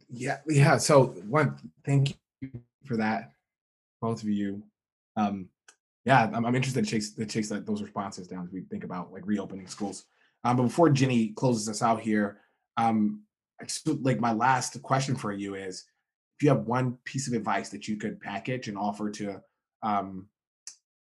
[0.09, 2.49] Yeah yeah so one thank you
[2.85, 3.33] for that
[4.01, 4.63] both of you.
[5.15, 5.49] Um
[6.05, 8.83] yeah, I'm, I'm interested to chase to chase that, those responses down as we think
[8.83, 10.05] about like reopening schools.
[10.43, 12.39] Um, but before Jenny closes us out here,
[12.77, 13.23] um,
[13.85, 15.85] like my last question for you is,
[16.37, 19.41] if you have one piece of advice that you could package and offer to
[19.83, 20.27] um,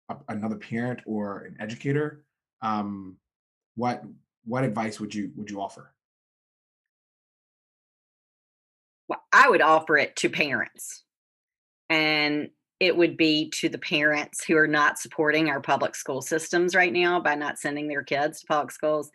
[0.08, 2.24] a, another parent or an educator,
[2.62, 3.16] um,
[3.74, 4.04] what
[4.44, 5.92] what advice would you would you offer?
[9.08, 11.02] Well, I would offer it to parents,
[11.90, 12.50] and
[12.84, 16.92] it would be to the parents who are not supporting our public school systems right
[16.92, 19.10] now by not sending their kids to public schools.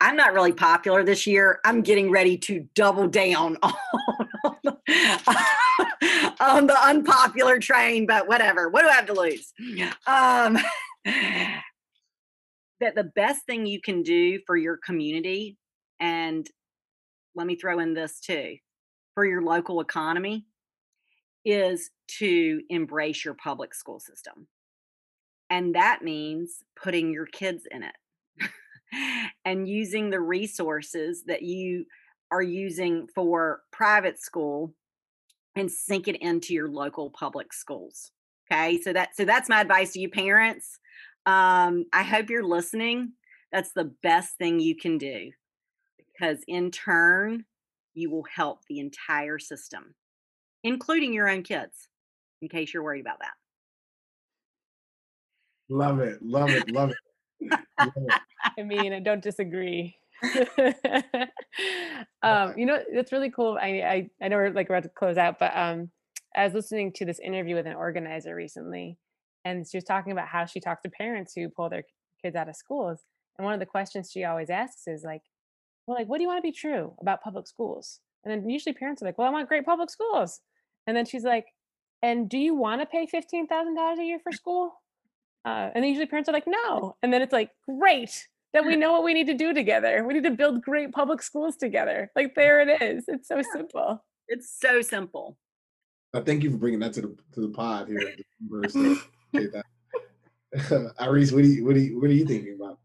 [0.00, 1.60] I'm not really popular this year.
[1.64, 4.58] I'm getting ready to double down on,
[6.40, 8.68] on the unpopular train, but whatever.
[8.68, 9.52] What do I have to lose?
[10.06, 10.58] Um,
[12.80, 15.56] that the best thing you can do for your community,
[16.00, 16.46] and
[17.34, 18.56] let me throw in this too,
[19.14, 20.44] for your local economy
[21.44, 24.48] is to embrace your public school system.
[25.50, 28.50] And that means putting your kids in it
[29.44, 31.84] and using the resources that you
[32.30, 34.74] are using for private school
[35.56, 38.10] and sink it into your local public schools.
[38.50, 40.78] Okay, so that so that's my advice to you parents.
[41.26, 43.12] Um, I hope you're listening.
[43.52, 45.30] That's the best thing you can do
[46.12, 47.44] because in turn,
[47.94, 49.94] you will help the entire system,
[50.62, 51.88] including your own kids,
[52.42, 53.32] in case you're worried about that.
[55.68, 56.96] Love it, love it, love it.
[57.80, 58.20] Love it.
[58.58, 59.96] I mean, I don't disagree.
[62.22, 63.58] um, you know, it's really cool.
[63.60, 65.90] I, I I know we're like about to close out, but um,
[66.36, 68.98] I was listening to this interview with an organizer recently,
[69.44, 71.84] and she was talking about how she talks to parents who pull their
[72.22, 73.00] kids out of schools.
[73.38, 75.22] And one of the questions she always asks is like,
[75.86, 78.74] "Well, like, what do you want to be true about public schools?" And then usually
[78.74, 80.40] parents are like, "Well, I want great public schools."
[80.86, 81.46] And then she's like,
[82.04, 84.74] "And do you want to pay fifteen thousand dollars a year for school?"
[85.44, 88.92] Uh, and usually parents are like, "No." And then it's like, "Great." Then we know
[88.92, 90.04] what we need to do together.
[90.06, 92.12] We need to build great public schools together.
[92.14, 93.04] Like there it is.
[93.08, 94.04] It's so simple.
[94.28, 95.36] It's so simple.
[96.12, 97.98] Uh, thank you for bringing that to the to the pod here.
[97.98, 99.00] at the University.
[99.32, 99.64] Appreciate that.
[101.00, 102.78] Irese, what do you what do you what are you thinking about?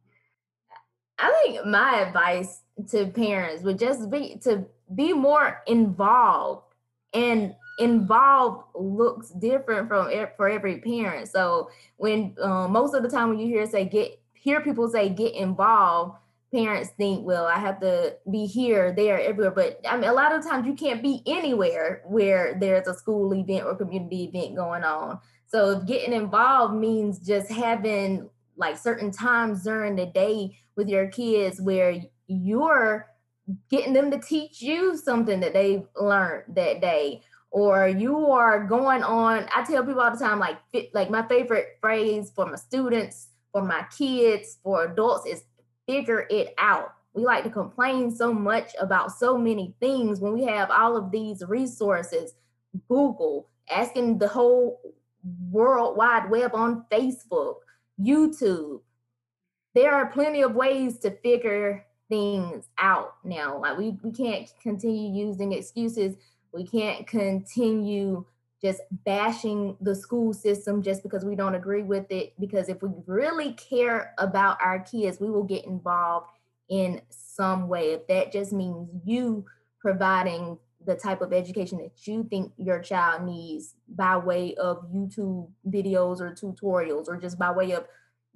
[1.20, 4.65] I think my advice to parents would just be to
[4.95, 6.74] be more involved
[7.13, 11.30] and involved looks different from for every parent.
[11.30, 15.09] So when uh, most of the time when you hear say get hear people say
[15.09, 16.17] get involved,
[16.53, 19.51] parents think, well, I have to be here, there, everywhere.
[19.51, 23.34] But I mean, a lot of times you can't be anywhere where there's a school
[23.34, 25.19] event or community event going on.
[25.47, 31.61] So getting involved means just having like certain times during the day with your kids
[31.61, 31.95] where
[32.27, 33.07] you're
[33.69, 37.21] getting them to teach you something that they've learned that day
[37.52, 40.58] or you are going on i tell people all the time like
[40.93, 45.43] like my favorite phrase for my students for my kids for adults is
[45.88, 50.43] figure it out we like to complain so much about so many things when we
[50.43, 52.34] have all of these resources
[52.88, 54.80] google asking the whole
[55.52, 57.56] world wide web on facebook
[58.00, 58.80] youtube
[59.74, 63.62] there are plenty of ways to figure things out now.
[63.62, 66.16] Like we, we can't continue using excuses.
[66.54, 68.26] We can't continue
[68.62, 72.34] just bashing the school system just because we don't agree with it.
[72.39, 76.30] Because if we really care about our kids, we will get involved
[76.70, 77.93] in some way.
[77.93, 79.45] If that just means you
[79.80, 85.50] providing the type of education that you think your child needs by way of YouTube
[85.68, 87.86] videos or tutorials, or just by way of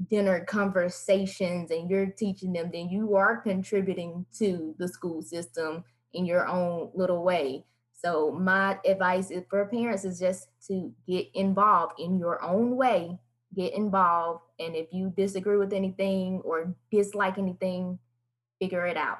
[0.10, 5.84] dinner conversations and you're teaching them, then you are contributing to the school system
[6.14, 7.66] in your own little way.
[8.04, 13.18] So my advice for parents is just to get involved in your own way.
[13.56, 18.00] Get involved, and if you disagree with anything or dislike anything,
[18.60, 19.20] figure it out.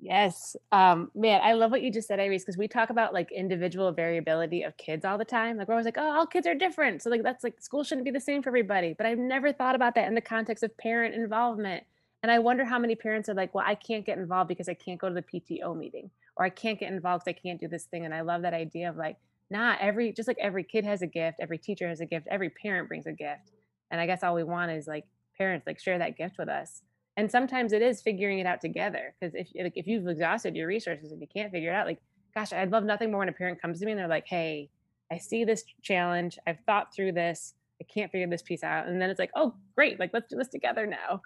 [0.00, 0.56] Yes.
[0.70, 3.90] Um, man, I love what you just said, Irese, because we talk about like individual
[3.90, 5.56] variability of kids all the time.
[5.56, 7.02] Like we're always like, oh, all kids are different.
[7.02, 8.94] So like that's like school shouldn't be the same for everybody.
[8.96, 11.82] But I've never thought about that in the context of parent involvement.
[12.22, 14.74] And I wonder how many parents are like, well, I can't get involved because I
[14.74, 17.68] can't go to the PTO meeting, or I can't get involved because I can't do
[17.68, 18.04] this thing.
[18.06, 19.16] And I love that idea of like,
[19.50, 22.48] nah, every just like every kid has a gift, every teacher has a gift, every
[22.50, 23.52] parent brings a gift.
[23.90, 25.04] And I guess all we want is like
[25.36, 26.82] parents like share that gift with us
[27.18, 30.68] and sometimes it is figuring it out together because if like, if you've exhausted your
[30.68, 32.00] resources and you can't figure it out like
[32.34, 34.70] gosh i'd love nothing more when a parent comes to me and they're like hey
[35.12, 39.02] i see this challenge i've thought through this i can't figure this piece out and
[39.02, 41.20] then it's like oh great like let's do this together now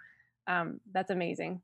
[0.49, 1.61] um, that's amazing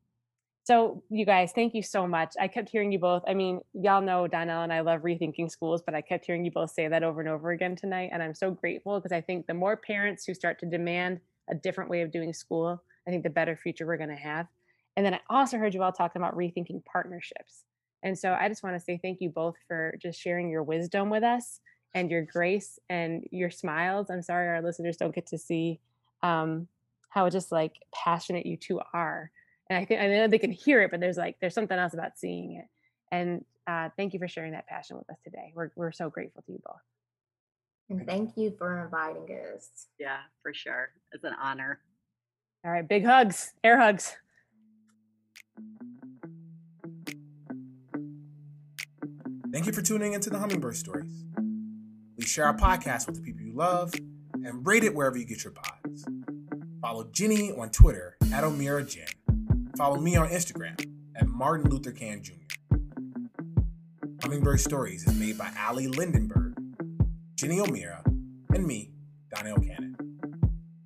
[0.69, 4.01] so you guys thank you so much i kept hearing you both i mean y'all
[4.01, 7.03] know donnell and i love rethinking schools but i kept hearing you both say that
[7.03, 10.25] over and over again tonight and i'm so grateful because i think the more parents
[10.25, 13.87] who start to demand a different way of doing school I think the better future
[13.87, 14.47] we're going to have.
[14.95, 17.63] And then I also heard you all talking about rethinking partnerships.
[18.03, 21.09] And so I just want to say thank you both for just sharing your wisdom
[21.09, 21.59] with us
[21.95, 24.09] and your grace and your smiles.
[24.09, 25.79] I'm sorry our listeners don't get to see
[26.21, 26.67] um,
[27.09, 29.31] how just like passionate you two are.
[29.69, 31.93] And I think I know they can hear it, but there's like there's something else
[31.93, 32.65] about seeing it.
[33.11, 35.51] And uh, thank you for sharing that passion with us today.
[35.55, 36.75] We're we're so grateful to you both.
[37.89, 39.87] And thank you for inviting us.
[39.99, 40.89] Yeah, for sure.
[41.11, 41.79] It's an honor.
[42.65, 44.15] All right, big hugs, air hugs.
[49.51, 51.25] Thank you for tuning into the Hummingbird Stories.
[52.15, 53.93] Please share our podcast with the people you love
[54.33, 56.05] and rate it wherever you get your pods.
[56.81, 59.07] Follow Jenny on Twitter at Omira Jen.
[59.79, 60.77] Follow me on Instagram
[61.15, 62.75] at Martin Luther King Jr.
[64.21, 66.53] Hummingbird Stories is made by Ali Lindenberg,
[67.35, 68.03] Jenny O'Meara,
[68.53, 68.91] and me,
[69.33, 69.95] Donnell Cannon.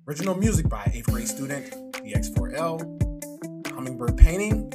[0.06, 3.72] Original music by 8th grade student DX4L.
[3.72, 4.72] Hummingbird Painting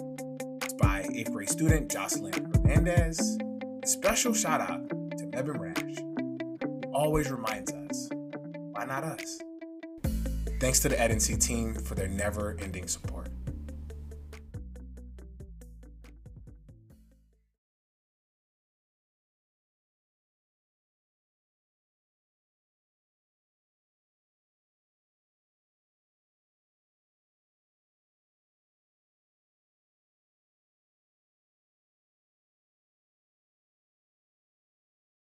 [0.66, 3.38] is by 8th grade student Jocelyn Hernandez.
[3.86, 6.92] Special shout out to Mebane Rash.
[6.94, 8.10] Always reminds us,
[8.72, 9.40] why not us?
[10.60, 13.30] Thanks to the EdNC team for their never ending support.